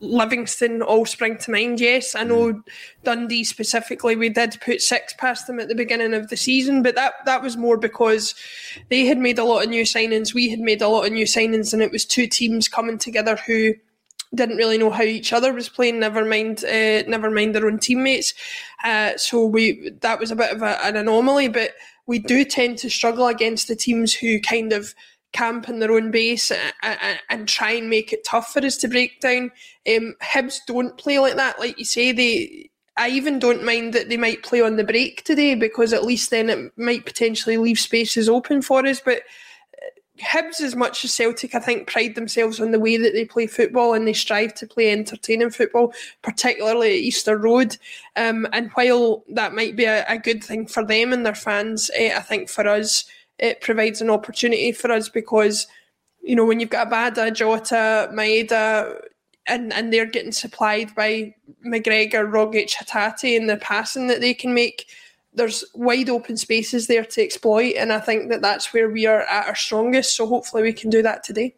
Livingston 0.02 0.82
all 0.82 1.06
spring 1.06 1.38
to 1.38 1.52
mind. 1.52 1.80
Yes, 1.80 2.16
I 2.16 2.24
know 2.24 2.54
mm. 2.54 2.64
Dundee 3.04 3.44
specifically. 3.44 4.16
We 4.16 4.30
did 4.30 4.60
put 4.62 4.82
six 4.82 5.14
past 5.14 5.48
them 5.48 5.60
at 5.60 5.68
the 5.68 5.76
beginning 5.76 6.14
of 6.14 6.30
the 6.30 6.38
season, 6.38 6.82
but 6.82 6.96
that 6.96 7.14
that 7.26 7.44
was 7.44 7.56
more 7.56 7.78
because 7.78 8.34
they 8.90 9.06
had 9.06 9.20
made 9.20 9.38
a 9.38 9.44
lot 9.44 9.64
of 9.64 9.70
new 9.70 9.84
signings. 9.84 10.34
We 10.34 10.50
had 10.50 10.60
made 10.60 10.82
a 10.82 10.88
lot 10.88 11.06
of 11.06 11.14
new 11.14 11.26
signings, 11.26 11.72
and 11.72 11.82
it 11.82 11.92
was 11.92 12.04
two 12.04 12.28
teams 12.28 12.68
coming 12.68 12.98
together 12.98 13.38
who 13.46 13.76
didn't 14.34 14.58
really 14.58 14.78
know 14.78 14.90
how 14.90 15.04
each 15.04 15.34
other 15.34 15.54
was 15.54 15.70
playing. 15.70 16.00
Never 16.00 16.26
mind, 16.26 16.64
uh, 16.64 17.04
never 17.04 17.30
mind 17.30 17.54
their 17.54 17.68
own 17.68 17.80
teammates. 17.80 18.34
Uh, 18.84 19.18
so 19.18 19.46
we 19.46 19.92
that 20.02 20.20
was 20.20 20.32
a 20.32 20.36
bit 20.36 20.52
of 20.52 20.64
a, 20.64 20.84
an 20.84 20.96
anomaly, 20.96 21.50
but 21.50 21.72
we 22.08 22.18
do 22.18 22.44
tend 22.44 22.80
to 22.80 22.90
struggle 22.90 23.28
against 23.28 23.68
the 23.68 23.76
teams 23.76 24.14
who 24.14 24.40
kind 24.40 24.74
of 24.74 24.96
camp 25.34 25.70
in 25.70 25.80
their 25.80 25.92
own 25.92 26.12
base 26.12 26.52
and, 26.52 27.20
and, 27.30 27.48
try 27.48 27.72
and 27.72 27.90
make 27.90 28.12
it 28.12 28.24
tough 28.24 28.52
for 28.52 28.64
us 28.66 28.78
to 28.78 28.88
break 28.88 29.20
down. 29.22 29.52
Um, 29.88 30.16
Hibs 30.22 30.60
don't 30.68 30.98
play 30.98 31.20
like 31.20 31.36
that, 31.36 31.60
like 31.60 31.80
you 31.80 31.86
say. 31.86 32.12
They, 32.12 32.70
I 32.98 33.10
even 33.10 33.40
don't 33.40 33.64
mind 33.64 33.94
that 33.94 34.10
they 34.10 34.18
might 34.18 34.44
play 34.44 34.62
on 34.62 34.76
the 34.76 34.84
break 34.84 35.24
today 35.24 35.56
because 35.56 35.94
at 35.94 36.06
least 36.06 36.30
then 36.30 36.50
it 36.50 36.78
might 36.78 37.06
potentially 37.06 37.58
leave 37.58 37.80
spaces 37.80 38.28
open 38.28 38.62
for 38.62 38.86
us. 38.86 39.00
But 39.00 39.20
uh, 39.82 39.88
Hibs, 40.22 40.60
as 40.60 40.76
much 40.76 41.06
as 41.06 41.14
Celtic, 41.14 41.56
I 41.56 41.60
think, 41.60 41.88
pride 41.88 42.16
themselves 42.16 42.60
on 42.60 42.72
the 42.72 42.80
way 42.80 42.98
that 42.98 43.14
they 43.14 43.24
play 43.24 43.48
football 43.48 43.94
and 43.94 44.06
they 44.06 44.14
strive 44.14 44.54
to 44.56 44.68
play 44.68 44.92
entertaining 44.92 45.52
football, 45.52 45.94
particularly 46.22 46.90
at 46.90 47.04
Easter 47.04 47.38
Road. 47.38 47.78
Um, 48.18 48.48
and 48.52 48.70
while 48.74 49.24
that 49.30 49.54
might 49.54 49.78
be 49.78 49.86
a, 49.86 50.06
a, 50.08 50.18
good 50.18 50.44
thing 50.44 50.68
for 50.68 50.86
them 50.86 51.14
and 51.14 51.26
their 51.26 51.34
fans, 51.34 51.90
eh, 51.96 52.14
I 52.16 52.20
think 52.20 52.50
for 52.50 52.68
us, 52.68 53.06
it 53.42 53.60
provides 53.60 54.02
an 54.02 54.10
opportunity 54.10 54.72
for 54.72 54.92
us 54.92 55.10
because, 55.10 55.68
you 56.22 56.36
know, 56.36 56.46
when 56.46 56.60
you've 56.60 56.70
got 56.70 56.90
Abada, 56.90 57.34
Jota, 57.34 58.10
Maeda, 58.14 59.02
and, 59.48 59.74
and 59.74 59.92
they're 59.92 60.06
getting 60.06 60.32
supplied 60.32 60.94
by 60.96 61.34
McGregor, 61.66 62.30
Rogic, 62.30 62.72
Hatate, 62.72 63.36
and 63.36 63.50
the 63.50 63.58
passing 63.58 64.08
that 64.08 64.22
they 64.22 64.36
can 64.36 64.54
make, 64.54 64.86
there's 65.34 65.66
wide 65.74 66.10
open 66.10 66.38
spaces 66.38 66.86
there 66.86 67.04
to 67.04 67.24
exploit. 67.24 67.74
And 67.76 67.92
I 67.92 68.00
think 68.00 68.30
that 68.30 68.42
that's 68.42 68.72
where 68.74 68.90
we 68.90 69.08
are 69.08 69.22
at 69.22 69.48
our 69.48 69.56
strongest. 69.56 70.16
So 70.16 70.28
hopefully 70.28 70.62
we 70.62 70.74
can 70.74 70.92
do 70.92 71.02
that 71.02 71.24
today. 71.24 71.56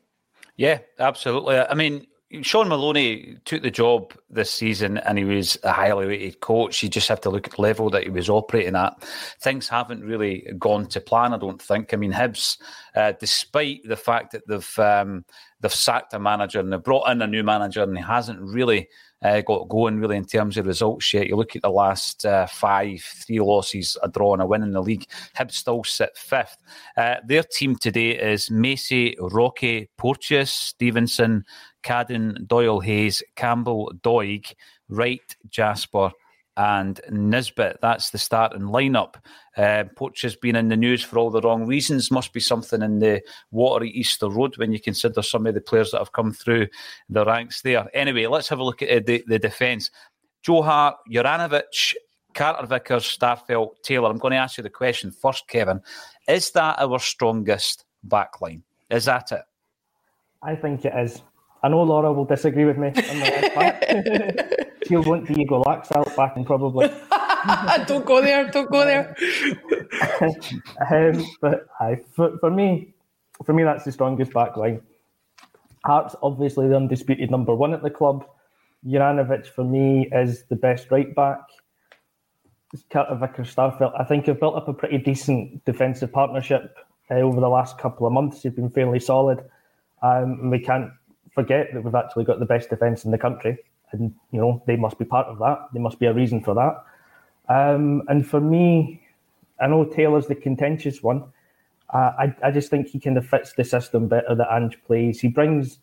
Yeah, 0.55 0.79
absolutely. 0.99 1.57
I 1.57 1.73
mean, 1.73 2.07
Shaun 2.41 2.67
Maloney 2.67 3.37
took 3.45 3.61
the 3.61 3.69
job 3.69 4.13
this 4.29 4.49
season 4.49 4.97
and 4.97 5.17
he 5.17 5.23
was 5.23 5.57
a 5.63 5.71
highly 5.71 6.07
rated 6.07 6.39
coach. 6.39 6.81
You 6.81 6.89
just 6.89 7.07
have 7.09 7.21
to 7.21 7.29
look 7.29 7.47
at 7.47 7.55
the 7.55 7.61
level 7.61 7.89
that 7.91 8.03
he 8.03 8.09
was 8.09 8.29
operating 8.29 8.75
at. 8.75 9.03
Things 9.41 9.67
haven't 9.67 10.03
really 10.03 10.47
gone 10.57 10.87
to 10.87 11.01
plan, 11.01 11.33
I 11.33 11.37
don't 11.37 11.61
think. 11.61 11.93
I 11.93 11.97
mean, 11.97 12.11
Hibs, 12.11 12.57
uh, 12.95 13.13
despite 13.19 13.81
the 13.83 13.97
fact 13.97 14.31
that 14.31 14.47
they've 14.47 14.79
um, 14.79 15.25
they've 15.59 15.73
sacked 15.73 16.13
a 16.13 16.19
manager 16.19 16.59
and 16.59 16.73
they've 16.73 16.83
brought 16.83 17.09
in 17.09 17.21
a 17.21 17.27
new 17.27 17.43
manager 17.43 17.83
and 17.83 17.95
he 17.95 18.03
hasn't 18.03 18.41
really 18.41 18.87
uh, 19.23 19.41
got 19.41 19.69
going 19.69 19.99
really 19.99 20.17
in 20.17 20.25
terms 20.25 20.57
of 20.57 20.67
results 20.67 21.13
yet. 21.13 21.27
You 21.27 21.35
look 21.35 21.55
at 21.55 21.61
the 21.61 21.69
last 21.69 22.25
uh, 22.25 22.45
five, 22.47 23.01
three 23.01 23.39
losses, 23.39 23.97
a 24.03 24.09
draw 24.09 24.33
and 24.33 24.41
a 24.41 24.45
win 24.45 24.63
in 24.63 24.73
the 24.73 24.81
league. 24.81 25.05
Hibs 25.37 25.53
still 25.53 25.83
sit 25.83 26.15
fifth. 26.17 26.57
Uh, 26.97 27.15
their 27.25 27.43
team 27.43 27.75
today 27.75 28.19
is 28.19 28.51
Macey, 28.51 29.15
Rocky, 29.19 29.89
Porteous, 29.97 30.51
Stevenson, 30.51 31.45
Cadden, 31.83 32.47
Doyle 32.47 32.79
Hayes, 32.79 33.21
Campbell, 33.35 33.91
Doig, 34.01 34.53
Wright, 34.89 35.35
Jasper, 35.49 36.11
and 36.55 37.01
Nisbet. 37.09 37.79
That's 37.81 38.11
the 38.11 38.17
starting 38.17 38.61
lineup. 38.61 39.15
Uh, 39.57 39.85
Poch 39.95 40.21
has 40.21 40.35
been 40.35 40.55
in 40.55 40.69
the 40.69 40.77
news 40.77 41.03
for 41.03 41.17
all 41.17 41.31
the 41.31 41.41
wrong 41.41 41.65
reasons. 41.65 42.11
Must 42.11 42.31
be 42.31 42.39
something 42.39 42.81
in 42.81 42.99
the 42.99 43.21
watery 43.51 43.89
Easter 43.89 44.29
Road 44.29 44.57
when 44.57 44.71
you 44.71 44.79
consider 44.79 45.21
some 45.21 45.47
of 45.47 45.55
the 45.55 45.61
players 45.61 45.91
that 45.91 45.99
have 45.99 46.11
come 46.11 46.31
through 46.31 46.67
the 47.09 47.25
ranks 47.25 47.61
there. 47.61 47.87
Anyway, 47.93 48.27
let's 48.27 48.49
have 48.49 48.59
a 48.59 48.63
look 48.63 48.81
at 48.81 48.89
uh, 48.89 49.01
the, 49.05 49.23
the 49.27 49.39
defence. 49.39 49.89
Joe 50.43 50.61
Hart, 50.61 50.97
Juranovic, 51.09 51.95
Carter 52.33 52.67
Vickers, 52.67 53.05
Starfelt, 53.05 53.81
Taylor. 53.83 54.09
I'm 54.09 54.17
going 54.17 54.31
to 54.31 54.37
ask 54.37 54.57
you 54.57 54.63
the 54.63 54.69
question 54.69 55.11
first, 55.11 55.47
Kevin. 55.47 55.81
Is 56.27 56.51
that 56.51 56.79
our 56.79 56.99
strongest 56.99 57.85
backline? 58.07 58.61
Is 58.89 59.05
that 59.05 59.31
it? 59.31 59.41
I 60.41 60.55
think 60.55 60.85
it 60.85 60.93
is. 60.95 61.21
I 61.63 61.69
know 61.69 61.81
Laura 61.83 62.11
will 62.11 62.25
disagree 62.25 62.65
with 62.65 62.77
me 62.77 62.87
on 62.87 62.93
the 62.93 63.51
part. 63.55 64.63
She'll 64.87 65.03
want 65.03 65.27
Diego 65.27 65.59
Lax 65.61 65.91
out 65.93 66.13
back 66.15 66.35
and 66.35 66.45
probably. 66.45 66.87
don't 67.87 68.05
go 68.05 68.21
there. 68.21 68.49
Don't 68.51 68.69
go 68.69 68.83
there. 68.83 69.15
um, 70.91 71.25
but 71.39 71.67
I, 71.79 71.99
for, 72.13 72.37
for 72.39 72.51
me, 72.51 72.93
for 73.45 73.53
me, 73.53 73.63
that's 73.63 73.85
the 73.85 73.93
strongest 73.93 74.33
back 74.33 74.57
line. 74.57 74.81
Hart's 75.85 76.15
obviously 76.21 76.67
the 76.67 76.75
undisputed 76.75 77.31
number 77.31 77.55
one 77.55 77.73
at 77.73 77.81
the 77.81 77.89
club. 77.89 78.25
Juranovic 78.85 79.47
for 79.47 79.63
me 79.63 80.09
is 80.11 80.43
the 80.49 80.55
best 80.55 80.91
right 80.91 81.13
back. 81.15 81.39
Carter 82.89 83.15
Vickers 83.15 83.55
Starfelt. 83.55 83.93
I 83.99 84.03
think 84.03 84.25
have 84.25 84.39
built 84.39 84.55
up 84.55 84.67
a 84.67 84.73
pretty 84.73 84.97
decent 84.97 85.63
defensive 85.63 86.11
partnership 86.11 86.75
uh, 87.09 87.15
over 87.15 87.39
the 87.39 87.49
last 87.49 87.77
couple 87.77 88.07
of 88.07 88.13
months. 88.13 88.41
They've 88.41 88.55
been 88.55 88.69
fairly 88.69 88.99
solid. 88.99 89.43
Um, 90.01 90.49
we 90.49 90.59
can't 90.59 90.91
forget 91.33 91.73
that 91.73 91.83
we've 91.83 91.95
actually 91.95 92.25
got 92.25 92.39
the 92.39 92.45
best 92.45 92.69
defence 92.69 93.05
in 93.05 93.11
the 93.11 93.17
country, 93.17 93.57
and 93.91 94.13
you 94.31 94.39
know 94.39 94.61
they 94.65 94.75
must 94.75 94.97
be 94.97 95.05
part 95.05 95.27
of 95.27 95.39
that. 95.39 95.67
There 95.73 95.81
must 95.81 95.99
be 95.99 96.05
a 96.05 96.13
reason 96.13 96.43
for 96.43 96.53
that. 96.55 96.83
Um, 97.49 98.03
and 98.07 98.25
for 98.27 98.39
me, 98.39 99.01
I 99.59 99.67
know 99.67 99.85
Taylor's 99.85 100.27
the 100.27 100.35
contentious 100.35 101.03
one. 101.03 101.23
Uh, 101.93 102.11
I, 102.17 102.35
I 102.43 102.51
just 102.51 102.69
think 102.69 102.87
he 102.87 102.99
kind 102.99 103.17
of 103.17 103.27
fits 103.27 103.53
the 103.53 103.63
system 103.63 104.07
better 104.07 104.33
that 104.33 104.47
Ange 104.51 104.79
plays. 104.85 105.21
He 105.21 105.27
brings 105.27 105.79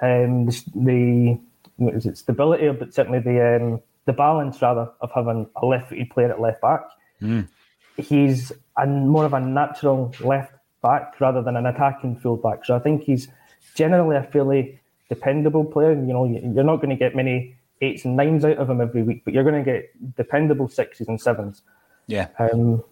um, 0.00 0.46
the, 0.46 1.40
the 1.78 1.88
is 1.88 2.06
it 2.06 2.18
stability, 2.18 2.68
but 2.70 2.94
certainly 2.94 3.18
the 3.18 3.56
um, 3.56 3.80
the 4.06 4.12
balance 4.12 4.60
rather 4.62 4.90
of 5.00 5.10
having 5.12 5.46
a 5.56 5.66
left-footed 5.66 6.10
player 6.10 6.30
at 6.30 6.40
left 6.40 6.60
back. 6.60 6.82
Mm. 7.20 7.48
He's 7.96 8.52
a, 8.76 8.86
more 8.86 9.24
of 9.24 9.34
a 9.34 9.40
natural 9.40 10.14
left 10.20 10.54
back 10.82 11.20
rather 11.20 11.42
than 11.42 11.56
an 11.56 11.66
attacking 11.66 12.16
full 12.18 12.36
back. 12.36 12.64
So 12.64 12.74
I 12.74 12.78
think 12.78 13.02
he's 13.02 13.28
generally 13.74 14.16
a 14.16 14.22
fairly 14.22 14.79
dependable 15.10 15.66
player. 15.66 15.92
You 15.92 16.14
know, 16.14 16.24
you're 16.24 16.64
not 16.64 16.76
going 16.76 16.88
to 16.90 16.96
get 16.96 17.14
many 17.14 17.54
eights 17.82 18.06
and 18.06 18.16
nines 18.16 18.44
out 18.44 18.56
of 18.56 18.70
him 18.70 18.80
every 18.80 19.02
week, 19.02 19.22
but 19.24 19.34
you're 19.34 19.44
going 19.44 19.62
to 19.62 19.70
get 19.70 20.16
dependable 20.16 20.68
sixes 20.68 21.08
and 21.08 21.20
sevens. 21.20 21.60
Yeah. 22.06 22.28
Um, 22.38 22.82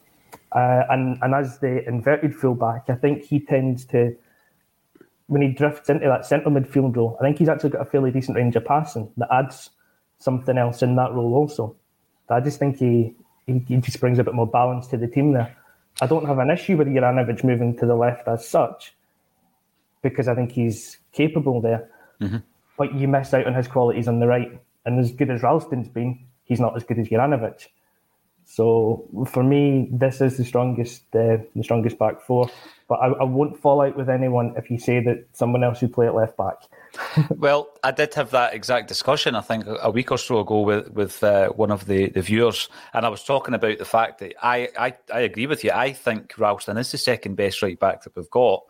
uh, 0.53 0.83
and 0.91 1.19
and 1.23 1.35
as 1.35 1.59
the 1.61 1.89
inverted 1.89 2.35
fullback, 2.35 2.91
I 2.91 2.95
think 2.95 3.23
he 3.23 3.41
tends 3.41 3.87
to 3.87 4.15
when 5.29 5.43
he 5.43 5.49
drifts 5.49 5.89
into 5.89 6.07
that 6.07 6.27
centre 6.27 6.51
midfield 6.51 6.97
role. 6.97 7.17
I 7.21 7.25
think 7.25 7.39
he's 7.39 7.49
actually 7.49 7.71
got 7.71 7.83
a 7.83 7.91
fairly 7.91 8.11
decent 8.11 8.37
range 8.37 8.57
of 8.57 8.65
passing 8.65 9.11
that 9.17 9.29
adds 9.31 9.71
something 10.19 10.59
else 10.59 10.83
in 10.83 10.97
that 10.97 11.13
role 11.13 11.35
also. 11.35 11.77
I 12.31 12.41
just 12.41 12.59
think 12.59 12.77
he, 12.77 13.15
he, 13.47 13.59
he 13.69 13.77
just 13.79 14.01
brings 14.01 14.19
a 14.19 14.25
bit 14.25 14.35
more 14.35 14.47
balance 14.47 14.87
to 14.89 14.97
the 14.99 15.07
team 15.07 15.33
there. 15.33 15.57
I 16.01 16.07
don't 16.07 16.27
have 16.27 16.39
an 16.39 16.51
issue 16.51 16.77
with 16.77 16.89
Juranovic 16.89 17.43
moving 17.43 17.77
to 17.79 17.87
the 17.87 17.95
left 17.95 18.29
as 18.29 18.47
such, 18.47 18.95
because 20.03 20.29
I 20.29 20.35
think 20.35 20.53
he's 20.53 20.99
capable 21.13 21.61
there. 21.61 21.91
Mm-hmm. 22.21 22.39
But 22.77 22.95
you 22.95 23.09
miss 23.09 23.35
out 23.35 23.47
on 23.47 23.55
his 23.55 23.69
qualities 23.69 24.09
on 24.09 24.21
the 24.21 24.27
right. 24.27 24.61
And 24.85 24.99
as 24.99 25.13
good 25.13 25.31
as 25.31 25.43
Ralston's 25.43 25.89
been, 25.89 26.27
he's 26.45 26.61
not 26.61 26.77
as 26.77 26.85
good 26.85 26.99
as 26.99 27.09
Juranovic. 27.09 27.67
So 28.51 29.05
for 29.27 29.45
me, 29.45 29.89
this 29.93 30.23
is 30.23 30.39
the 30.39 30.45
strongest, 30.45 31.03
uh, 31.15 31.37
the 31.55 31.63
strongest 31.63 31.99
back 31.99 32.23
four. 32.23 32.49
But 32.89 32.95
I, 32.95 33.09
I, 33.09 33.25
won't 33.25 33.61
fall 33.61 33.83
out 33.83 33.95
with 33.95 34.09
anyone 34.09 34.55
if 34.57 34.71
you 34.71 34.79
say 34.79 35.01
that 35.01 35.27
someone 35.35 35.63
else 35.63 35.83
would 35.83 35.93
play 35.93 36.07
at 36.07 36.15
left 36.15 36.39
back. 36.39 36.57
well, 37.37 37.69
I 37.85 37.91
did 37.91 38.15
have 38.15 38.31
that 38.31 38.55
exact 38.55 38.89
discussion. 38.89 39.35
I 39.35 39.43
think 39.43 39.67
a 39.67 39.91
week 39.91 40.11
or 40.11 40.17
so 40.17 40.41
ago 40.41 40.63
with 40.63 40.91
with 40.93 41.23
uh, 41.23 41.51
one 41.51 41.71
of 41.71 41.85
the, 41.85 42.09
the 42.09 42.23
viewers, 42.23 42.71
and 42.95 43.05
I 43.05 43.11
was 43.11 43.23
talking 43.23 43.53
about 43.53 43.77
the 43.77 43.85
fact 43.85 44.21
that 44.21 44.35
I, 44.43 44.71
I 44.79 44.95
I 45.13 45.21
agree 45.21 45.47
with 45.47 45.63
you. 45.63 45.71
I 45.71 45.93
think 45.93 46.33
Ralston 46.39 46.79
is 46.79 46.91
the 46.91 46.97
second 46.97 47.35
best 47.35 47.61
right 47.61 47.79
back 47.79 48.05
that 48.05 48.17
we've 48.17 48.31
got. 48.31 48.63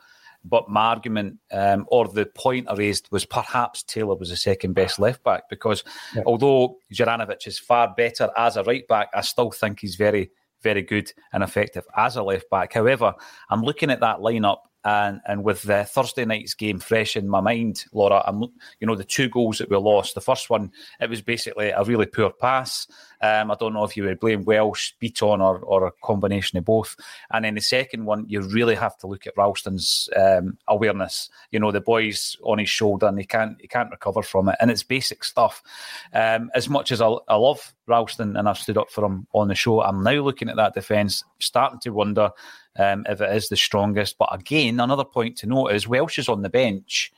But 0.49 0.69
my 0.69 0.87
argument, 0.87 1.39
um, 1.53 1.87
or 1.89 2.09
the 2.09 2.27
point 2.27 2.69
I 2.69 2.75
raised, 2.75 3.09
was 3.11 3.25
perhaps 3.25 3.83
Taylor 3.83 4.15
was 4.15 4.31
the 4.31 4.37
second 4.37 4.75
best 4.75 4.99
left 4.99 5.23
back 5.23 5.49
because 5.49 5.85
yeah. 6.15 6.23
although 6.27 6.77
Juranovic 6.93 7.47
is 7.47 7.59
far 7.59 7.93
better 7.97 8.31
as 8.37 8.57
a 8.57 8.63
right 8.65 8.87
back, 8.89 9.09
I 9.15 9.21
still 9.21 9.51
think 9.51 9.81
he's 9.81 9.97
very, 9.97 10.31
very 10.63 10.83
good 10.83 11.13
and 11.33 11.43
effective 11.43 11.85
as 11.97 12.17
a 12.17 12.23
left 12.23 12.49
back. 12.51 12.73
However, 12.73 13.15
I'm 13.51 13.63
looking 13.63 13.91
at 13.91 14.01
that 14.01 14.19
lineup 14.19 14.59
and 14.89 15.21
and 15.27 15.45
with 15.45 15.63
the 15.63 15.85
Thursday 15.85 16.25
night's 16.25 16.55
game 16.55 16.79
fresh 16.79 17.17
in 17.17 17.29
my 17.29 17.41
mind, 17.41 17.85
Laura, 17.93 18.23
I'm 18.27 18.43
you 18.81 18.87
know 18.87 18.97
the 18.97 19.05
two 19.05 19.29
goals 19.29 19.59
that 19.59 19.69
we 19.69 19.77
lost. 19.77 20.15
The 20.15 20.21
first 20.21 20.49
one, 20.49 20.73
it 21.01 21.11
was 21.11 21.21
basically 21.21 21.69
a 21.71 21.85
really 21.85 22.07
poor 22.07 22.31
pass. 22.31 22.87
Um, 23.21 23.51
I 23.51 23.57
don't 23.59 23.75
know 23.75 23.85
if 23.85 23.97
you 23.97 24.05
would 24.05 24.21
blame 24.21 24.45
Welsh, 24.45 24.93
Bitton, 25.03 25.41
or 25.41 25.59
or 25.61 25.87
a 25.87 25.93
combination 26.03 26.59
of 26.59 26.65
both. 26.65 26.97
And 27.31 27.45
then 27.45 27.55
the 27.55 27.61
second 27.61 28.07
one, 28.07 28.25
you 28.29 28.41
really 28.41 28.77
have 28.77 28.97
to 28.99 29.07
look 29.07 29.27
at 29.27 29.37
Ralston's 29.37 30.09
um, 30.17 30.57
awareness. 30.69 31.29
You 31.51 31.61
know 31.61 31.73
the 31.73 31.81
boy's 31.83 32.37
on 32.43 32.59
his 32.59 32.71
shoulder 32.71 33.07
and 33.07 33.19
he 33.19 33.27
can't 33.27 33.61
he 33.61 33.69
can't 33.69 33.91
recover 33.91 34.23
from 34.23 34.49
it, 34.49 34.57
and 34.61 34.71
it's 34.71 34.83
basic 34.83 35.23
stuff. 35.23 35.63
Um, 36.15 36.51
as 36.55 36.69
much 36.69 36.93
as 36.93 37.03
I, 37.03 37.09
I 37.29 37.37
love 37.37 37.75
Ralston 37.87 38.37
and 38.37 38.49
I've 38.49 38.59
stood 38.59 38.79
up 38.79 38.91
for 38.91 39.05
him 39.05 39.27
on 39.35 39.49
the 39.49 39.55
show, 39.55 39.83
I'm 39.83 40.03
now 40.03 40.21
looking 40.23 40.49
at 40.49 40.57
that 40.57 40.75
defence, 40.75 41.25
starting 41.41 41.81
to 41.81 41.91
wonder 41.91 42.31
um, 42.79 43.05
if 43.09 43.21
it 43.21 43.37
is 43.37 43.49
the 43.49 43.57
strongest. 43.57 44.17
But 44.19 44.29
again, 44.33 44.81
another 44.81 45.05
point 45.05 45.37
to 45.39 45.47
note 45.47 45.69
is 45.69 45.89
Welsh 45.89 46.19
is 46.19 46.29
on 46.29 46.43
the 46.43 46.49
bench, 46.49 47.13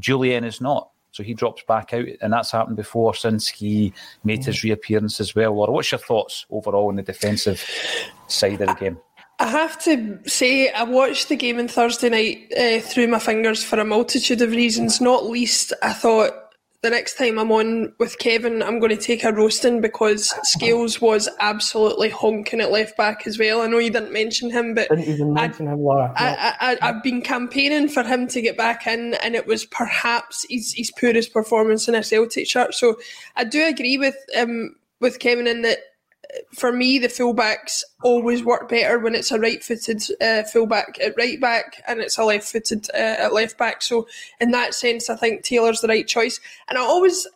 Jullien 0.00 0.44
is 0.44 0.60
not. 0.60 0.90
So 1.12 1.24
he 1.24 1.34
drops 1.34 1.62
back 1.66 1.92
out, 1.92 2.06
and 2.20 2.32
that's 2.32 2.52
happened 2.52 2.76
before 2.76 3.14
since 3.14 3.48
he 3.48 3.92
made 4.22 4.44
his 4.44 4.62
reappearance 4.62 5.18
as 5.18 5.34
well. 5.34 5.54
Laura, 5.54 5.72
what's 5.72 5.90
your 5.90 5.98
thoughts 5.98 6.46
overall 6.50 6.88
on 6.88 6.96
the 6.96 7.02
defensive 7.02 7.64
side 8.28 8.60
of 8.60 8.68
the 8.68 8.74
game? 8.74 8.98
I 9.40 9.46
have 9.48 9.82
to 9.84 10.20
say, 10.26 10.70
I 10.70 10.84
watched 10.84 11.28
the 11.28 11.36
game 11.36 11.58
on 11.58 11.66
Thursday 11.66 12.10
night 12.10 12.52
uh, 12.56 12.80
through 12.86 13.08
my 13.08 13.18
fingers 13.18 13.64
for 13.64 13.80
a 13.80 13.84
multitude 13.84 14.40
of 14.42 14.50
reasons. 14.50 15.00
Not 15.00 15.26
least, 15.26 15.72
I 15.82 15.94
thought 15.94 16.32
the 16.82 16.90
next 16.90 17.18
time 17.18 17.38
I'm 17.38 17.52
on 17.52 17.92
with 17.98 18.18
Kevin, 18.18 18.62
I'm 18.62 18.78
going 18.78 18.96
to 18.96 19.02
take 19.02 19.22
a 19.22 19.32
roasting 19.32 19.82
because 19.82 20.32
Scales 20.44 20.98
was 20.98 21.28
absolutely 21.38 22.08
honking 22.08 22.60
at 22.60 22.70
left 22.70 22.96
back 22.96 23.26
as 23.26 23.38
well. 23.38 23.60
I 23.60 23.66
know 23.66 23.78
you 23.78 23.90
didn't 23.90 24.12
mention 24.12 24.50
him, 24.50 24.74
but 24.74 24.88
didn't 24.88 25.04
even 25.04 25.34
mention 25.34 25.68
I, 25.68 25.72
him, 25.72 25.80
Laura. 25.80 26.12
I, 26.16 26.76
I, 26.80 26.86
have 26.86 27.02
been 27.02 27.20
campaigning 27.20 27.88
for 27.88 28.02
him 28.02 28.26
to 28.28 28.40
get 28.40 28.56
back 28.56 28.86
in, 28.86 29.14
and 29.14 29.34
it 29.34 29.46
was 29.46 29.66
perhaps 29.66 30.46
his, 30.48 30.72
his 30.74 30.90
poorest 30.98 31.34
performance 31.34 31.86
in 31.86 31.94
a 31.94 32.02
Celtic 32.02 32.48
shirt. 32.48 32.74
So 32.74 32.96
I 33.36 33.44
do 33.44 33.66
agree 33.66 33.98
with 33.98 34.16
um, 34.38 34.76
with 35.00 35.18
Kevin 35.18 35.46
in 35.46 35.62
that 35.62 35.78
for 36.54 36.72
me, 36.72 36.98
the 36.98 37.08
fullbacks 37.08 37.82
always 38.02 38.44
work 38.44 38.68
better 38.68 38.98
when 38.98 39.14
it's 39.14 39.30
a 39.30 39.38
right-footed 39.38 40.02
uh, 40.20 40.42
fullback 40.44 40.98
at 41.00 41.16
right 41.16 41.40
back 41.40 41.82
and 41.86 42.00
it's 42.00 42.18
a 42.18 42.24
left-footed 42.24 42.88
uh, 42.94 42.96
at 42.96 43.32
left 43.32 43.58
back. 43.58 43.82
So, 43.82 44.06
in 44.40 44.50
that 44.52 44.74
sense, 44.74 45.10
I 45.10 45.16
think 45.16 45.42
Taylor's 45.42 45.80
the 45.80 45.88
right 45.88 46.06
choice. 46.06 46.40
And 46.68 46.78
I 46.78 46.82
always, 46.82 47.26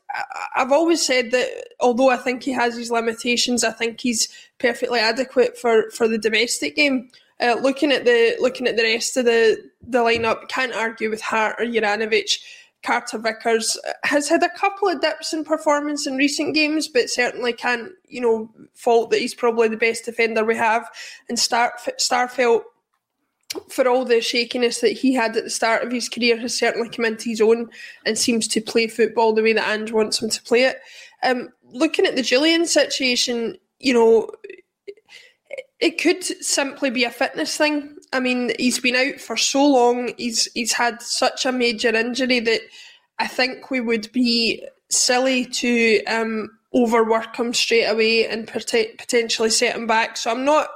I've 0.57 0.73
always 0.73 1.05
said 1.05 1.31
that 1.33 1.49
although 1.81 2.11
I 2.11 2.17
think 2.17 2.43
he 2.43 2.53
has 2.53 2.77
his 2.77 2.91
limitations, 2.91 3.65
I 3.65 3.73
think 3.73 4.01
he's 4.01 4.29
perfectly 4.59 5.01
adequate 5.01 5.59
for 5.59 5.91
for 5.91 6.09
the 6.09 6.19
domestic 6.19 6.77
game. 6.77 7.11
Uh, 7.41 7.57
looking 7.61 7.91
at 7.91 8.05
the 8.05 8.37
looking 8.39 8.69
at 8.69 8.77
the 8.77 8.85
rest 8.85 9.17
of 9.17 9.25
the 9.25 9.71
the 9.83 9.99
lineup, 9.99 10.49
can't 10.49 10.75
argue 10.75 11.11
with 11.11 11.21
Hart 11.21 11.57
or 11.59 11.65
Juranovic. 11.65 12.39
Carter 12.85 13.19
Vickers 13.19 13.79
has 14.05 14.29
had 14.29 14.43
a 14.43 14.49
couple 14.51 14.89
of 14.89 15.01
dips 15.01 15.33
in 15.33 15.45
performance 15.45 16.07
in 16.07 16.17
recent 16.17 16.55
games, 16.55 16.87
but 16.87 17.09
certainly 17.09 17.53
can't, 17.53 17.93
you 18.07 18.21
know, 18.21 18.51
fault 18.75 19.11
that 19.11 19.21
he's 19.21 19.35
probably 19.35 19.69
the 19.69 19.77
best 19.77 20.05
defender 20.05 20.45
we 20.45 20.55
have. 20.55 20.89
And 21.29 21.39
Star- 21.39 21.75
Starfelt, 21.99 22.63
for 23.71 23.89
all 23.89 24.05
the 24.05 24.21
shakiness 24.21 24.81
that 24.81 24.93
he 24.93 25.15
had 25.15 25.37
at 25.37 25.45
the 25.45 25.51
start 25.51 25.83
of 25.83 25.93
his 25.93 26.09
career, 26.09 26.37
has 26.39 26.57
certainly 26.57 26.91
come 26.91 27.07
into 27.07 27.31
his 27.31 27.41
own 27.41 27.71
and 28.05 28.19
seems 28.19 28.47
to 28.49 28.61
play 28.61 28.87
football 28.87 29.33
the 29.33 29.43
way 29.43 29.55
that 29.55 29.69
Ange 29.69 29.93
wants 29.93 30.21
him 30.21 30.29
to 30.29 30.43
play 30.43 30.65
it. 30.65 30.81
Um, 31.23 31.49
looking 31.71 32.05
at 32.05 32.17
the 32.17 32.23
Jullien 32.23 32.67
situation, 32.67 33.57
you 33.79 33.95
know, 33.95 34.31
it 35.81 36.01
could 36.01 36.23
simply 36.23 36.91
be 36.91 37.05
a 37.05 37.11
fitness 37.11 37.57
thing. 37.57 37.97
I 38.15 38.21
mean, 38.21 38.53
he's 38.59 38.79
been 38.79 38.95
out 38.95 39.21
for 39.21 39.37
so 39.37 39.67
long. 39.67 40.15
He's 40.17 40.49
he's 40.55 40.73
had 40.73 41.03
such 41.03 41.45
a 41.45 41.53
major 41.53 41.95
injury 41.95 42.39
that 42.41 42.61
I 43.19 43.27
think 43.27 43.71
we 43.71 43.81
would 43.81 44.11
be 44.13 44.65
silly 44.89 45.45
to 45.47 46.05
um, 46.05 46.51
overwork 46.73 47.37
him 47.37 47.53
straight 47.53 47.87
away 47.87 48.29
and 48.29 48.47
potentially 48.47 49.51
set 49.51 49.75
him 49.75 49.89
back. 49.89 50.17
So 50.17 50.31
I'm 50.31 50.45
not 50.45 50.69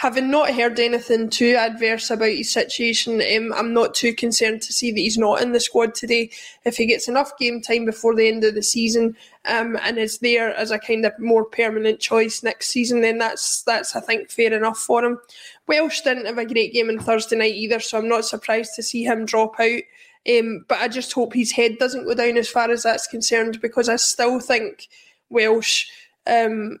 having 0.00 0.30
not 0.30 0.54
heard 0.54 0.80
anything 0.80 1.28
too 1.28 1.54
adverse 1.56 2.10
about 2.10 2.30
his 2.30 2.50
situation, 2.50 3.20
um, 3.36 3.52
I'm 3.52 3.74
not 3.74 3.92
too 3.92 4.14
concerned 4.14 4.62
to 4.62 4.72
see 4.72 4.90
that 4.90 4.98
he's 4.98 5.18
not 5.18 5.42
in 5.42 5.52
the 5.52 5.60
squad 5.60 5.94
today. 5.94 6.30
If 6.64 6.78
he 6.78 6.86
gets 6.86 7.06
enough 7.06 7.36
game 7.36 7.60
time 7.60 7.84
before 7.84 8.14
the 8.14 8.26
end 8.26 8.42
of 8.42 8.54
the 8.54 8.62
season 8.62 9.14
um, 9.44 9.76
and 9.82 9.98
is 9.98 10.16
there 10.20 10.54
as 10.54 10.70
a 10.70 10.78
kind 10.78 11.04
of 11.04 11.12
more 11.18 11.44
permanent 11.44 12.00
choice 12.00 12.42
next 12.42 12.68
season, 12.68 13.02
then 13.02 13.18
that's 13.18 13.62
that's 13.64 13.94
I 13.94 14.00
think 14.00 14.30
fair 14.30 14.54
enough 14.54 14.78
for 14.78 15.04
him. 15.04 15.18
Welsh 15.66 16.00
didn't 16.00 16.24
have 16.24 16.38
a 16.38 16.46
great 16.46 16.72
game 16.72 16.88
on 16.88 16.98
Thursday 16.98 17.36
night 17.36 17.54
either, 17.56 17.78
so 17.78 17.98
I'm 17.98 18.08
not 18.08 18.24
surprised 18.24 18.74
to 18.76 18.82
see 18.82 19.04
him 19.04 19.26
drop 19.26 19.60
out. 19.60 19.82
Um, 20.26 20.64
but 20.66 20.78
I 20.78 20.88
just 20.88 21.12
hope 21.12 21.34
his 21.34 21.52
head 21.52 21.76
doesn't 21.78 22.06
go 22.06 22.14
down 22.14 22.38
as 22.38 22.48
far 22.48 22.70
as 22.70 22.84
that's 22.84 23.06
concerned 23.06 23.60
because 23.60 23.90
I 23.90 23.96
still 23.96 24.40
think 24.40 24.88
Welsh 25.28 25.88
um, 26.26 26.78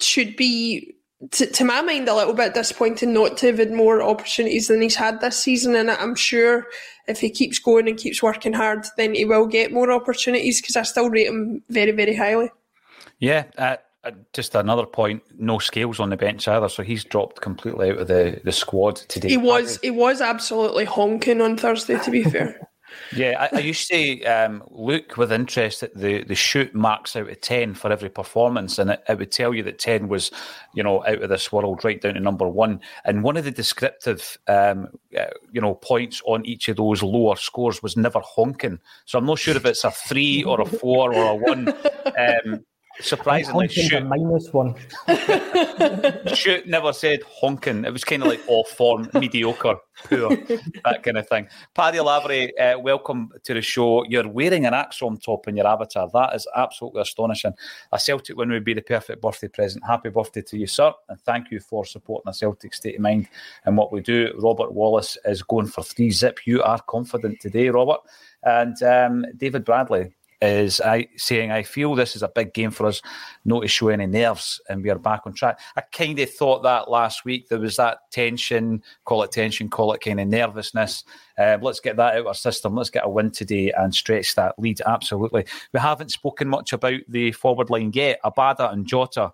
should 0.00 0.36
be 0.36 0.94
to, 1.30 1.46
to 1.46 1.64
my 1.64 1.80
mind, 1.82 2.08
a 2.08 2.14
little 2.14 2.34
bit 2.34 2.54
disappointing 2.54 3.12
not 3.12 3.36
to 3.38 3.46
have 3.46 3.58
had 3.58 3.72
more 3.72 4.02
opportunities 4.02 4.68
than 4.68 4.82
he's 4.82 4.96
had 4.96 5.20
this 5.20 5.38
season. 5.38 5.76
And 5.76 5.90
I'm 5.90 6.14
sure 6.14 6.66
if 7.06 7.20
he 7.20 7.30
keeps 7.30 7.58
going 7.58 7.88
and 7.88 7.96
keeps 7.96 8.22
working 8.22 8.52
hard, 8.52 8.86
then 8.96 9.14
he 9.14 9.24
will 9.24 9.46
get 9.46 9.72
more 9.72 9.92
opportunities 9.92 10.60
because 10.60 10.76
I 10.76 10.82
still 10.82 11.10
rate 11.10 11.28
him 11.28 11.62
very, 11.68 11.92
very 11.92 12.16
highly. 12.16 12.50
Yeah. 13.18 13.44
Uh, 13.56 13.76
uh, 14.04 14.10
just 14.32 14.56
another 14.56 14.84
point, 14.84 15.22
no 15.38 15.60
scales 15.60 16.00
on 16.00 16.10
the 16.10 16.16
bench 16.16 16.48
either, 16.48 16.68
so 16.68 16.82
he's 16.82 17.04
dropped 17.04 17.40
completely 17.40 17.90
out 17.90 17.98
of 17.98 18.08
the, 18.08 18.40
the 18.42 18.50
squad 18.50 18.96
today. 18.96 19.28
He 19.28 19.36
was 19.36 19.78
he 19.80 19.90
was 19.90 20.20
absolutely 20.20 20.84
honking 20.84 21.40
on 21.40 21.56
Thursday, 21.56 21.96
to 22.00 22.10
be 22.10 22.24
fair. 22.24 22.68
Yeah, 23.14 23.48
I, 23.52 23.56
I 23.56 23.60
used 23.60 23.88
to 23.88 24.24
um, 24.24 24.62
look 24.70 25.16
with 25.16 25.32
interest 25.32 25.82
at 25.82 25.94
the, 25.94 26.24
the 26.24 26.34
shoot 26.34 26.74
marks 26.74 27.14
out 27.14 27.28
of 27.28 27.40
10 27.40 27.74
for 27.74 27.92
every 27.92 28.08
performance, 28.08 28.78
and 28.78 28.90
it, 28.90 29.02
it, 29.08 29.18
would 29.18 29.30
tell 29.32 29.54
you 29.54 29.62
that 29.64 29.78
10 29.78 30.08
was, 30.08 30.30
you 30.74 30.82
know, 30.82 31.04
out 31.04 31.22
of 31.22 31.28
this 31.28 31.52
world 31.52 31.84
right 31.84 32.00
down 32.00 32.14
to 32.14 32.20
number 32.20 32.48
one. 32.48 32.80
And 33.04 33.22
one 33.22 33.36
of 33.36 33.44
the 33.44 33.50
descriptive, 33.50 34.38
um, 34.48 34.88
uh, 35.18 35.26
you 35.52 35.60
know, 35.60 35.74
points 35.74 36.22
on 36.24 36.46
each 36.46 36.68
of 36.68 36.76
those 36.76 37.02
lower 37.02 37.36
scores 37.36 37.82
was 37.82 37.96
never 37.96 38.20
honking. 38.20 38.78
So 39.04 39.18
I'm 39.18 39.26
not 39.26 39.38
sure 39.38 39.56
if 39.56 39.66
it's 39.66 39.84
a 39.84 39.90
three 39.90 40.42
or 40.42 40.60
a 40.60 40.66
four 40.66 41.14
or 41.14 41.32
a 41.32 41.36
one. 41.36 41.74
Um, 42.12 42.64
surprisingly, 43.00 43.68
shoot 43.68 44.04
minus 44.04 44.52
one. 44.52 44.74
shoot 46.34 46.66
never 46.66 46.92
said 46.92 47.20
honking. 47.28 47.84
It 47.84 47.92
was 47.92 48.04
kind 48.04 48.22
of 48.22 48.28
like 48.28 48.40
off 48.48 48.68
form, 48.70 49.08
mediocre, 49.14 49.76
poor, 50.04 50.36
that 50.84 51.02
kind 51.02 51.18
of 51.18 51.28
thing. 51.28 51.48
Paddy 51.74 52.00
Lavery, 52.00 52.56
uh, 52.58 52.78
welcome 52.78 53.30
to 53.44 53.54
the 53.54 53.62
show. 53.62 54.04
You're 54.04 54.28
wearing 54.28 54.66
an 54.66 54.72
ACSOM 54.72 55.22
top 55.22 55.48
in 55.48 55.56
your 55.56 55.66
avatar. 55.66 56.08
That 56.12 56.34
is 56.34 56.46
absolutely 56.56 57.02
astonishing. 57.02 57.54
A 57.92 57.98
Celtic 57.98 58.36
win 58.36 58.50
would 58.50 58.64
be 58.64 58.74
the 58.74 58.82
perfect 58.82 59.22
birthday 59.22 59.48
present. 59.48 59.84
Happy 59.86 60.10
birthday 60.10 60.42
to 60.42 60.58
you, 60.58 60.66
sir, 60.66 60.92
and 61.08 61.20
thank 61.20 61.50
you 61.50 61.60
for 61.60 61.84
supporting 61.84 62.30
a 62.30 62.34
Celtic 62.34 62.74
state 62.74 62.96
of 62.96 63.00
mind 63.00 63.28
and 63.64 63.76
what 63.76 63.92
we 63.92 64.00
do. 64.00 64.32
Robert 64.38 64.72
Wallace 64.72 65.16
is 65.24 65.42
going 65.42 65.66
for 65.66 65.82
three 65.82 66.10
zip. 66.10 66.46
You 66.46 66.62
are 66.62 66.80
confident 66.82 67.40
today, 67.40 67.68
Robert, 67.68 68.00
and 68.42 68.80
um, 68.82 69.26
David 69.36 69.64
Bradley 69.64 70.12
is 70.42 70.80
I 70.80 71.08
saying 71.16 71.52
I 71.52 71.62
feel 71.62 71.94
this 71.94 72.16
is 72.16 72.22
a 72.22 72.28
big 72.28 72.52
game 72.52 72.72
for 72.72 72.86
us, 72.86 73.00
not 73.44 73.60
to 73.60 73.68
show 73.68 73.88
any 73.88 74.06
nerves, 74.06 74.60
and 74.68 74.82
we 74.82 74.90
are 74.90 74.98
back 74.98 75.22
on 75.24 75.32
track. 75.32 75.60
I 75.76 75.82
kind 75.82 76.18
of 76.18 76.30
thought 76.30 76.64
that 76.64 76.90
last 76.90 77.24
week 77.24 77.48
there 77.48 77.60
was 77.60 77.76
that 77.76 78.10
tension, 78.10 78.82
call 79.04 79.22
it 79.22 79.32
tension, 79.32 79.70
call 79.70 79.92
it 79.92 80.00
kind 80.00 80.20
of 80.20 80.28
nervousness. 80.28 81.04
Uh, 81.38 81.58
let's 81.62 81.80
get 81.80 81.96
that 81.96 82.14
out 82.14 82.20
of 82.20 82.26
our 82.26 82.34
system. 82.34 82.74
Let's 82.74 82.90
get 82.90 83.06
a 83.06 83.08
win 83.08 83.30
today 83.30 83.70
and 83.70 83.94
stretch 83.94 84.34
that 84.34 84.58
lead. 84.58 84.82
Absolutely. 84.84 85.46
We 85.72 85.80
haven't 85.80 86.10
spoken 86.10 86.48
much 86.48 86.72
about 86.72 87.00
the 87.08 87.32
forward 87.32 87.70
line 87.70 87.92
yet. 87.94 88.20
Abada 88.24 88.72
and 88.72 88.86
Jota 88.86 89.32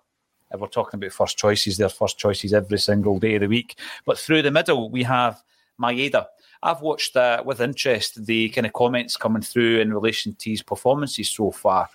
if 0.51 0.59
we're 0.59 0.67
talking 0.67 0.97
about 0.97 1.11
first 1.11 1.37
choices, 1.37 1.77
they're 1.77 1.89
first 1.89 2.17
choices 2.17 2.53
every 2.53 2.79
single 2.79 3.19
day 3.19 3.35
of 3.35 3.41
the 3.41 3.47
week. 3.47 3.77
But 4.05 4.17
through 4.17 4.41
the 4.41 4.51
middle, 4.51 4.89
we 4.89 5.03
have 5.03 5.43
Maeda. 5.79 6.25
I've 6.61 6.81
watched 6.81 7.15
uh, 7.15 7.43
with 7.45 7.61
interest 7.61 8.25
the 8.25 8.49
kind 8.49 8.67
of 8.67 8.73
comments 8.73 9.15
coming 9.15 9.41
through 9.41 9.79
in 9.79 9.93
relation 9.93 10.35
to 10.35 10.49
his 10.49 10.61
performances 10.61 11.29
so 11.29 11.51
far, 11.51 11.89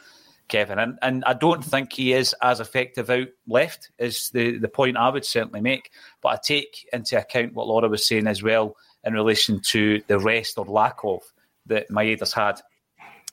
Kevin. 0.48 0.79
And, 0.79 0.98
and 1.03 1.24
I 1.24 1.35
don't 1.35 1.62
think 1.64 1.92
he 1.92 2.12
is 2.12 2.35
as 2.42 2.61
effective 2.61 3.11
out 3.11 3.29
left, 3.46 3.90
is 3.98 4.31
the, 4.31 4.59
the 4.59 4.68
point 4.68 4.96
I 4.96 5.11
would 5.11 5.24
certainly 5.24 5.61
make. 5.61 5.90
But 6.22 6.29
I 6.29 6.38
take 6.42 6.88
into 6.92 7.18
account 7.18 7.55
what 7.55 7.66
Laura 7.66 7.88
was 7.88 8.07
saying 8.07 8.27
as 8.27 8.42
well 8.42 8.77
in 9.05 9.12
relation 9.12 9.61
to 9.61 10.03
the 10.07 10.18
rest 10.18 10.59
or 10.59 10.64
lack 10.64 10.98
of 11.05 11.20
that 11.66 11.90
Maeda's 11.90 12.33
had 12.33 12.61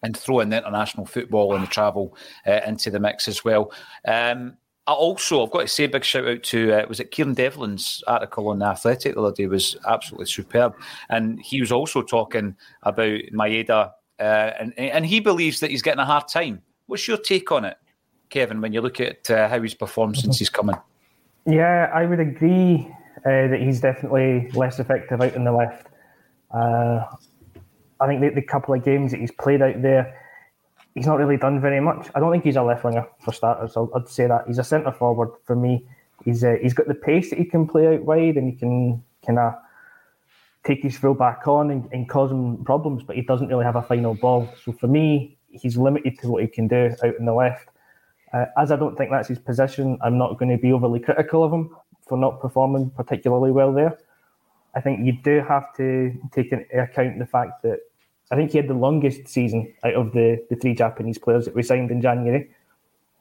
and 0.04 0.17
throw 0.17 0.39
in 0.39 0.50
the 0.50 0.58
international 0.58 1.06
football 1.06 1.54
and 1.54 1.63
the 1.63 1.67
travel 1.67 2.17
uh, 2.48 2.60
into 2.65 2.89
the 2.89 3.00
mix 3.00 3.28
as 3.28 3.46
well. 3.46 3.72
Um, 4.06 4.58
Also, 4.88 5.46
I've 5.46 5.52
got 5.52 5.62
to 5.62 5.67
say 5.67 5.84
a 5.84 5.89
big 5.89 6.04
shout 6.04 6.28
out 6.28 6.44
to, 6.44 6.74
uh, 6.74 6.86
was 6.88 7.00
it 7.00 7.12
Kieran 7.12 7.34
Devlin's 7.34 8.04
article 8.08 8.50
on 8.50 8.60
the 8.60 8.65
Athletic 8.65 9.13
the 9.13 9.22
other 9.22 9.34
day 9.34 9.46
was 9.46 9.78
absolutely 9.88 10.26
superb. 10.26 10.74
And 11.10 11.39
he 11.39 11.62
was 11.62 11.72
also 11.72 12.02
talking 12.02 12.56
about 12.84 13.22
Maeda, 13.32 13.91
uh, 14.20 14.52
and, 14.60 14.78
and 14.78 15.06
he 15.06 15.20
believes 15.20 15.60
that 15.60 15.70
he's 15.70 15.84
getting 15.84 16.00
a 16.00 16.06
hard 16.06 16.28
time. 16.28 16.62
What's 16.88 17.08
your 17.08 17.17
take 17.17 17.52
on 17.52 17.63
it, 17.63 17.78
Kevin, 18.30 18.60
when 18.60 18.74
you 18.74 18.82
look 18.82 19.00
at 19.00 19.30
uh, 19.30 19.48
how 19.48 19.62
he's 19.62 19.76
performed 19.76 20.17
since 20.17 20.39
he's 20.39 20.50
coming. 20.50 20.76
Yeah, 21.46 21.91
I 21.94 22.06
would 22.06 22.20
agree 22.20 22.88
uh, 23.26 23.48
that 23.48 23.60
he's 23.62 23.80
definitely 23.80 24.50
less 24.52 24.80
effective 24.80 25.22
out 25.22 25.36
in 25.36 25.44
the 25.44 25.52
left. 25.52 25.88
Uh, 26.54 27.06
I 28.00 28.08
think 28.08 28.22
the, 28.22 28.30
the 28.30 28.41
couple 28.41 28.74
of 28.74 28.84
games 28.84 29.12
that 29.12 29.20
he's 29.20 29.32
played 29.32 29.62
out 29.62 29.82
there, 29.82 30.17
he's 30.95 31.06
not 31.06 31.17
really 31.17 31.38
done 31.38 31.62
very 31.62 31.80
much. 31.80 32.10
I 32.15 32.19
don't 32.19 32.32
think 32.32 32.43
he's 32.43 32.56
a 32.56 32.63
left 32.63 32.84
winger 32.84 33.08
for 33.23 33.34
starters. 33.34 33.77
i 33.77 33.82
would 33.82 34.10
say 34.10 34.27
that 34.27 34.45
he's 34.47 34.60
a 34.60 34.63
centre 34.63 34.91
forward 34.91 35.32
for 35.45 35.56
me. 35.56 35.86
He's 36.25 36.43
uh, 36.43 36.58
he's 36.62 36.73
got 36.73 36.88
the 36.88 36.93
pace 36.93 37.30
that 37.30 37.39
he 37.39 37.45
can 37.45 37.67
play 37.67 37.95
out 37.95 38.04
wide 38.04 38.38
and 38.38 38.51
he 38.51 38.58
can 38.58 39.04
kind 39.25 39.39
of 39.39 39.54
take 40.63 40.84
his 40.84 40.97
full 40.97 41.15
back 41.15 41.47
on 41.47 41.71
and, 41.71 41.89
and 41.91 42.08
cause 42.08 42.32
him 42.32 42.63
problems, 42.63 43.04
but 43.04 43.15
he 43.15 43.21
doesn't 43.23 43.47
really 43.47 43.65
have 43.65 43.75
a 43.75 43.82
final 43.82 44.13
ball. 44.13 44.47
So 44.63 44.71
for 44.71 44.88
me, 44.88 45.38
he's 45.49 45.77
limited 45.77 46.19
to 46.19 46.30
what 46.30 46.43
he 46.43 46.47
can 46.47 46.67
do 46.67 46.95
out 47.04 47.15
in 47.17 47.25
the 47.25 47.34
left. 47.34 47.69
Uh, 48.34 48.45
as 48.58 48.71
I 48.71 48.75
don't 48.75 48.95
think 48.95 49.10
that's 49.12 49.27
his 49.27 49.39
position, 49.39 49.97
I'm 50.01 50.17
not 50.17 50.38
going 50.38 50.51
to 50.51 50.62
be 50.62 50.71
overly 50.71 50.99
critical 50.99 51.43
of 51.43 51.51
him 51.51 51.75
for 52.08 52.17
not 52.17 52.39
performing 52.39 52.91
particularly 52.91 53.51
well 53.51 53.73
there. 53.73 53.97
I 54.75 54.82
think 54.82 55.06
you 55.06 55.13
do 55.13 55.43
have 55.47 55.75
to 55.77 56.15
take 56.32 56.51
into 56.51 56.82
account 56.82 57.19
the 57.19 57.25
fact 57.25 57.63
that 57.63 57.80
I 58.32 58.36
think 58.36 58.52
he 58.52 58.58
had 58.58 58.70
the 58.70 58.74
longest 58.74 59.28
season 59.28 59.74
out 59.84 59.94
of 59.94 60.13
the, 60.13 60.41
the 60.50 60.56
three 60.56 60.74
Japanese 60.74 61.17
players 61.17 61.46
that 61.46 61.54
we 61.54 61.63
signed 61.63 61.91
in 61.91 62.02
January. 62.02 62.50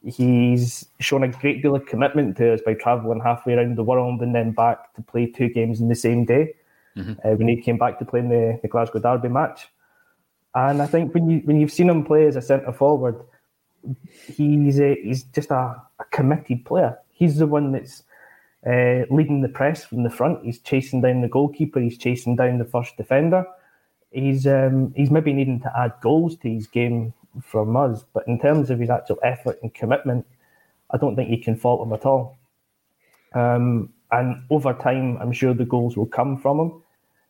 He's 0.04 0.86
shown 1.00 1.24
a 1.24 1.28
great 1.28 1.62
deal 1.62 1.74
of 1.74 1.84
commitment 1.84 2.36
to 2.36 2.54
us 2.54 2.60
by 2.64 2.74
travelling 2.74 3.20
halfway 3.20 3.54
around 3.54 3.76
the 3.76 3.82
world 3.82 4.22
and 4.22 4.34
then 4.34 4.52
back 4.52 4.94
to 4.94 5.02
play 5.02 5.26
two 5.26 5.48
games 5.48 5.80
in 5.80 5.88
the 5.88 5.96
same 5.96 6.24
day. 6.24 6.54
Mm-hmm. 6.96 7.12
Uh, 7.24 7.34
when 7.34 7.48
he 7.48 7.60
came 7.60 7.76
back 7.76 7.98
to 7.98 8.04
play 8.04 8.20
in 8.20 8.28
the, 8.28 8.58
the 8.62 8.68
Glasgow 8.68 9.00
Derby 9.00 9.28
match, 9.28 9.68
and 10.54 10.82
I 10.82 10.86
think 10.86 11.14
when 11.14 11.30
you 11.30 11.38
when 11.44 11.60
you've 11.60 11.70
seen 11.70 11.88
him 11.88 12.04
play 12.04 12.26
as 12.26 12.34
a 12.34 12.42
centre 12.42 12.72
forward, 12.72 13.22
he's 14.26 14.80
a, 14.80 14.96
he's 14.96 15.22
just 15.22 15.52
a, 15.52 15.80
a 16.00 16.04
committed 16.10 16.64
player. 16.64 16.98
He's 17.12 17.38
the 17.38 17.46
one 17.46 17.70
that's 17.70 18.02
uh, 18.66 19.06
leading 19.08 19.42
the 19.42 19.48
press 19.48 19.84
from 19.84 20.02
the 20.02 20.10
front. 20.10 20.44
He's 20.44 20.58
chasing 20.58 21.00
down 21.00 21.20
the 21.20 21.28
goalkeeper. 21.28 21.78
He's 21.78 21.96
chasing 21.96 22.34
down 22.34 22.58
the 22.58 22.64
first 22.64 22.96
defender 22.96 23.46
he's 24.10 24.46
um, 24.46 24.92
he's 24.96 25.10
maybe 25.10 25.32
needing 25.32 25.60
to 25.60 25.72
add 25.78 25.92
goals 26.02 26.36
to 26.38 26.48
his 26.48 26.66
game 26.66 27.12
from 27.42 27.76
us, 27.76 28.04
but 28.12 28.26
in 28.26 28.38
terms 28.40 28.70
of 28.70 28.80
his 28.80 28.90
actual 28.90 29.18
effort 29.22 29.58
and 29.62 29.72
commitment, 29.72 30.26
I 30.90 30.96
don't 30.96 31.16
think 31.16 31.30
you 31.30 31.38
can 31.38 31.56
fault 31.56 31.86
him 31.86 31.92
at 31.92 32.04
all. 32.04 32.36
Um, 33.34 33.92
and 34.10 34.42
over 34.50 34.72
time, 34.74 35.18
I'm 35.18 35.32
sure 35.32 35.54
the 35.54 35.64
goals 35.64 35.96
will 35.96 36.06
come 36.06 36.36
from 36.36 36.58
him. 36.58 36.82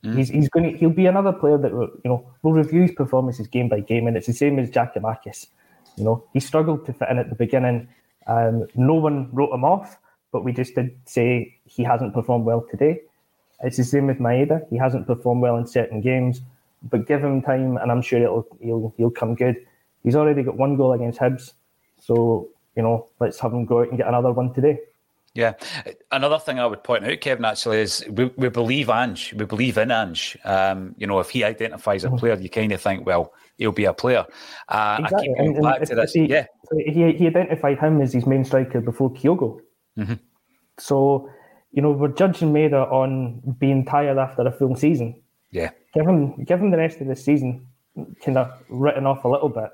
Mm. 0.05 0.17
He's, 0.17 0.29
he's 0.31 0.49
going 0.49 0.73
to, 0.73 0.79
he'll 0.79 0.89
be 0.89 1.07
another 1.07 1.33
player 1.33 1.59
that 1.59 1.71
you 1.71 2.01
know 2.05 2.27
will 2.43 2.53
review 2.53 2.83
his 2.83 2.93
performances 2.93 3.47
game 3.47 3.69
by 3.69 3.81
game, 3.81 4.07
and 4.07 4.17
it's 4.17 4.27
the 4.27 4.33
same 4.33 4.59
as 4.59 4.71
Giakoumakis. 4.71 5.49
You 5.97 6.05
know, 6.05 6.25
he 6.33 6.41
struggled 6.41 6.87
to 6.87 6.93
fit 6.93 7.09
in 7.11 7.19
at 7.19 7.29
the 7.29 7.35
beginning. 7.35 7.89
Um, 8.27 8.67
no 8.75 8.95
one 8.95 9.29
wrote 9.33 9.53
him 9.53 9.65
off, 9.65 9.99
but 10.33 10.45
we 10.45 10.53
just 10.53 10.75
did 10.75 10.97
say 11.05 11.55
he 11.67 11.83
hasn't 11.83 12.15
performed 12.15 12.47
well 12.47 12.65
today. 12.71 13.03
It's 13.63 13.77
the 13.77 13.85
same 13.85 14.07
with 14.07 14.19
Maeda. 14.19 14.67
He 14.71 14.79
hasn't 14.79 15.07
performed 15.07 15.43
well 15.43 15.57
in 15.57 15.67
certain 15.67 16.01
games, 16.01 16.41
but 16.83 17.07
give 17.07 17.23
him 17.23 17.43
time, 17.43 17.77
and 17.77 17.91
I'm 17.91 18.03
sure 18.03 18.23
it'll 18.23 18.47
he'll 18.61 18.95
he'll 18.97 19.11
come 19.11 19.35
good. 19.35 19.57
He's 20.03 20.17
already 20.17 20.43
got 20.43 20.57
one 20.57 20.77
goal 20.77 20.93
against 20.93 21.21
Hibs, 21.21 21.53
so 21.99 22.49
you 22.77 22.83
know 22.83 23.09
let's 23.21 23.39
have 23.41 23.53
him 23.53 23.67
go 23.67 23.81
out 23.81 23.89
and 23.89 23.99
get 23.99 24.09
another 24.09 24.33
one 24.33 24.53
today. 24.53 24.81
Yeah, 25.33 25.53
another 26.11 26.41
thing 26.41 26.59
I 26.59 26.67
would 26.67 26.83
point 26.83 27.05
out, 27.05 27.21
Kevin, 27.21 27.45
actually 27.45 27.79
is 27.79 28.05
we, 28.11 28.25
we 28.37 28.49
believe 28.49 28.91
Ange, 28.91 29.33
we 29.35 29.45
believe 29.45 29.79
in 29.79 29.93
Ange. 29.93 30.37
Um, 30.45 30.97
you 30.99 31.07
know, 31.07 31.21
if 31.21 31.31
he 31.31 31.45
identifies 31.45 32.03
a 32.03 32.09
mm-hmm. 32.09 32.17
player, 32.17 32.35
you 32.35 32.51
kind 32.51 32.73
of 32.73 32.81
think, 32.81 33.07
well, 33.07 33.33
he'll 33.57 33.71
be 33.71 33.85
a 33.85 33.93
player. 33.93 34.27
Uh, 34.69 34.97
exactly. 34.99 35.19
I 35.19 35.23
keep 35.23 35.37
going 35.37 35.55
and, 35.55 35.63
back 35.63 35.79
and 35.79 35.87
to 35.87 35.95
this. 35.95 36.13
He, 36.13 36.27
yeah, 36.27 36.47
he, 36.77 37.13
he 37.13 37.29
identified 37.29 37.79
him 37.79 38.01
as 38.01 38.13
his 38.13 38.27
main 38.27 38.45
striker 38.45 38.81
before 38.81 39.13
Kyogo. 39.13 39.61
Mm-hmm. 39.97 40.15
So, 40.79 41.31
you 41.71 41.83
know, 41.83 41.93
we're 41.93 42.09
judging 42.09 42.53
Maeda 42.53 42.91
on 42.91 43.41
being 43.61 43.85
tired 43.85 44.19
after 44.19 44.43
a 44.43 44.51
full 44.51 44.75
season. 44.75 45.23
Yeah. 45.53 45.71
Give 45.93 46.07
him, 46.07 46.45
give 46.45 46.61
him 46.61 46.71
the 46.71 46.77
rest 46.77 47.01
of 47.01 47.09
the 47.09 47.17
season 47.17 47.67
kind 48.25 48.39
of 48.39 48.53
written 48.69 49.07
off 49.07 49.25
a 49.25 49.29
little 49.29 49.49
bit. 49.49 49.71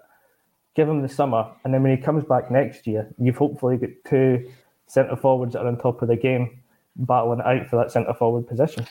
Give 0.74 0.88
him 0.88 1.02
the 1.02 1.08
summer, 1.08 1.50
and 1.64 1.72
then 1.72 1.82
when 1.82 1.96
he 1.96 2.02
comes 2.02 2.24
back 2.24 2.50
next 2.50 2.86
year, 2.86 3.08
you've 3.18 3.36
hopefully 3.36 3.78
got 3.78 3.90
two 4.06 4.50
centre 4.86 5.16
forwards 5.16 5.54
that 5.54 5.60
are 5.60 5.68
on 5.68 5.78
top 5.78 6.02
of 6.02 6.08
the 6.08 6.16
game, 6.16 6.60
battling 6.96 7.40
out 7.40 7.68
for 7.68 7.76
that 7.76 7.90
centre 7.90 8.12
forward 8.12 8.46
position. 8.46 8.86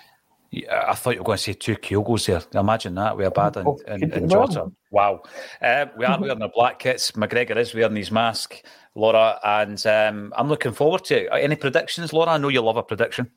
Yeah, 0.51 0.85
I 0.88 0.95
thought 0.95 1.15
you 1.15 1.19
were 1.19 1.25
going 1.25 1.38
to 1.38 1.43
say 1.43 1.53
two 1.53 1.75
Kyogos 1.75 2.27
there. 2.27 2.41
Imagine 2.59 2.95
that. 2.95 3.17
We 3.17 3.25
are 3.25 3.31
bad 3.31 3.57
in, 3.57 3.67
in, 3.88 4.13
in 4.13 4.29
Jota. 4.29 4.71
Wow. 4.89 5.23
Uh, 5.61 5.88
we 5.97 6.05
are 6.05 6.19
wearing 6.19 6.39
the 6.39 6.47
black 6.47 6.79
kits. 6.79 7.11
McGregor 7.11 7.57
is 7.57 7.73
wearing 7.73 7.95
his 7.95 8.09
mask, 8.09 8.63
Laura, 8.95 9.39
and 9.43 9.85
um, 9.85 10.33
I'm 10.38 10.47
looking 10.47 10.71
forward 10.71 11.03
to 11.05 11.25
it. 11.25 11.29
Any 11.31 11.55
predictions, 11.55 12.13
Laura? 12.13 12.31
I 12.31 12.38
know 12.38 12.47
you 12.47 12.61
love 12.61 12.77
a 12.77 12.83
prediction. 12.83 13.29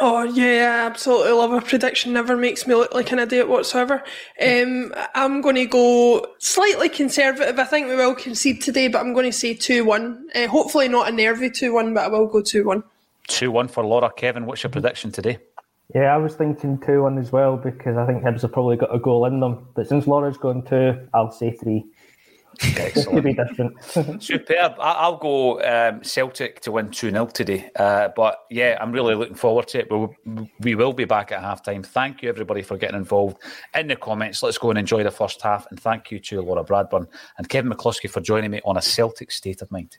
Oh 0.00 0.22
yeah, 0.22 0.82
I 0.82 0.86
absolutely 0.86 1.32
love 1.32 1.52
a 1.52 1.60
prediction. 1.60 2.12
Never 2.12 2.36
makes 2.36 2.66
me 2.66 2.74
look 2.74 2.92
like 2.94 3.12
an 3.12 3.18
idiot 3.18 3.48
whatsoever. 3.48 4.02
Um, 4.40 4.94
I'm 5.14 5.40
going 5.40 5.56
to 5.56 5.66
go 5.66 6.34
slightly 6.38 6.88
conservative. 6.88 7.58
I 7.58 7.64
think 7.64 7.88
we 7.88 7.96
will 7.96 8.14
concede 8.14 8.62
today, 8.62 8.88
but 8.88 9.00
I'm 9.00 9.14
going 9.14 9.30
to 9.30 9.36
say 9.36 9.54
two 9.54 9.84
one. 9.84 10.28
Uh, 10.34 10.46
hopefully 10.48 10.88
not 10.88 11.08
a 11.08 11.12
nervy 11.12 11.50
two 11.50 11.72
one, 11.72 11.94
but 11.94 12.04
I 12.04 12.08
will 12.08 12.26
go 12.26 12.42
two 12.42 12.64
one. 12.64 12.84
Two 13.28 13.50
one 13.50 13.68
for 13.68 13.84
Laura. 13.84 14.10
Kevin, 14.16 14.46
what's 14.46 14.62
your 14.62 14.70
prediction 14.70 15.10
today? 15.10 15.38
Yeah, 15.94 16.14
I 16.14 16.16
was 16.16 16.34
thinking 16.34 16.78
two 16.78 17.02
one 17.02 17.16
as 17.18 17.32
well 17.32 17.56
because 17.56 17.96
I 17.96 18.06
think 18.06 18.22
Hibs 18.22 18.42
have 18.42 18.52
probably 18.52 18.76
got 18.76 18.94
a 18.94 18.98
goal 18.98 19.24
in 19.24 19.40
them. 19.40 19.66
But 19.74 19.88
since 19.88 20.06
Laura's 20.06 20.36
gone 20.36 20.62
two, 20.62 21.08
I'll 21.14 21.32
say 21.32 21.52
three. 21.52 21.84
Excellent. 22.62 23.08
could 23.10 23.24
be 23.24 23.34
different. 23.34 24.22
Superb. 24.22 24.74
I'll 24.78 25.16
go 25.16 25.62
um, 25.62 26.02
Celtic 26.02 26.60
to 26.60 26.72
win 26.72 26.90
2 26.90 27.10
0 27.10 27.26
today. 27.26 27.70
Uh, 27.76 28.08
but 28.14 28.40
yeah, 28.50 28.76
I'm 28.80 28.92
really 28.92 29.14
looking 29.14 29.34
forward 29.34 29.68
to 29.68 29.80
it. 29.80 29.90
We'll, 29.90 30.14
we 30.60 30.74
will 30.74 30.92
be 30.92 31.04
back 31.04 31.32
at 31.32 31.40
half 31.40 31.62
time. 31.62 31.82
Thank 31.82 32.22
you, 32.22 32.28
everybody, 32.28 32.62
for 32.62 32.76
getting 32.76 32.96
involved 32.96 33.38
in 33.74 33.88
the 33.88 33.96
comments. 33.96 34.42
Let's 34.42 34.58
go 34.58 34.70
and 34.70 34.78
enjoy 34.78 35.02
the 35.02 35.10
first 35.10 35.42
half. 35.42 35.66
And 35.70 35.80
thank 35.80 36.10
you 36.10 36.18
to 36.20 36.40
Laura 36.40 36.64
Bradburn 36.64 37.06
and 37.38 37.48
Kevin 37.48 37.70
McCluskie 37.72 38.10
for 38.10 38.20
joining 38.20 38.50
me 38.50 38.60
on 38.64 38.76
a 38.76 38.82
Celtic 38.82 39.30
state 39.30 39.62
of 39.62 39.70
mind. 39.70 39.98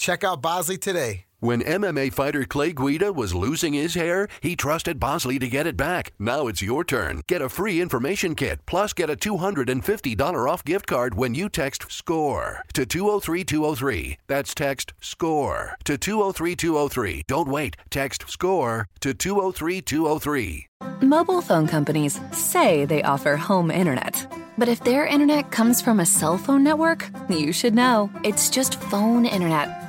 Check 0.00 0.24
out 0.24 0.40
Bosley 0.40 0.78
today. 0.78 1.24
When 1.40 1.60
MMA 1.60 2.10
fighter 2.14 2.46
Clay 2.46 2.72
Guida 2.72 3.12
was 3.12 3.34
losing 3.34 3.74
his 3.74 3.94
hair, 3.94 4.28
he 4.40 4.56
trusted 4.56 4.98
Bosley 4.98 5.38
to 5.38 5.46
get 5.46 5.66
it 5.66 5.76
back. 5.76 6.12
Now 6.18 6.46
it's 6.46 6.62
your 6.62 6.84
turn. 6.84 7.20
Get 7.28 7.42
a 7.42 7.50
free 7.50 7.82
information 7.82 8.34
kit, 8.34 8.60
plus 8.64 8.94
get 8.94 9.10
a 9.10 9.14
$250 9.14 10.50
off 10.50 10.64
gift 10.64 10.86
card 10.86 11.16
when 11.16 11.34
you 11.34 11.50
text 11.50 11.92
SCORE 11.92 12.64
to 12.72 12.86
203203. 12.86 14.16
That's 14.26 14.54
text 14.54 14.94
SCORE 15.02 15.76
to 15.84 15.98
203203. 15.98 17.24
Don't 17.26 17.48
wait. 17.48 17.76
Text 17.90 18.24
SCORE 18.26 18.86
to 19.00 19.12
203203. 19.12 20.66
Mobile 21.02 21.42
phone 21.42 21.66
companies 21.66 22.18
say 22.32 22.86
they 22.86 23.02
offer 23.02 23.36
home 23.36 23.70
internet. 23.70 24.26
But 24.58 24.68
if 24.68 24.84
their 24.84 25.06
internet 25.06 25.50
comes 25.50 25.80
from 25.80 26.00
a 26.00 26.06
cell 26.06 26.36
phone 26.36 26.62
network, 26.62 27.08
you 27.30 27.50
should 27.50 27.74
know. 27.74 28.10
It's 28.22 28.50
just 28.50 28.78
phone 28.78 29.24
internet, 29.24 29.79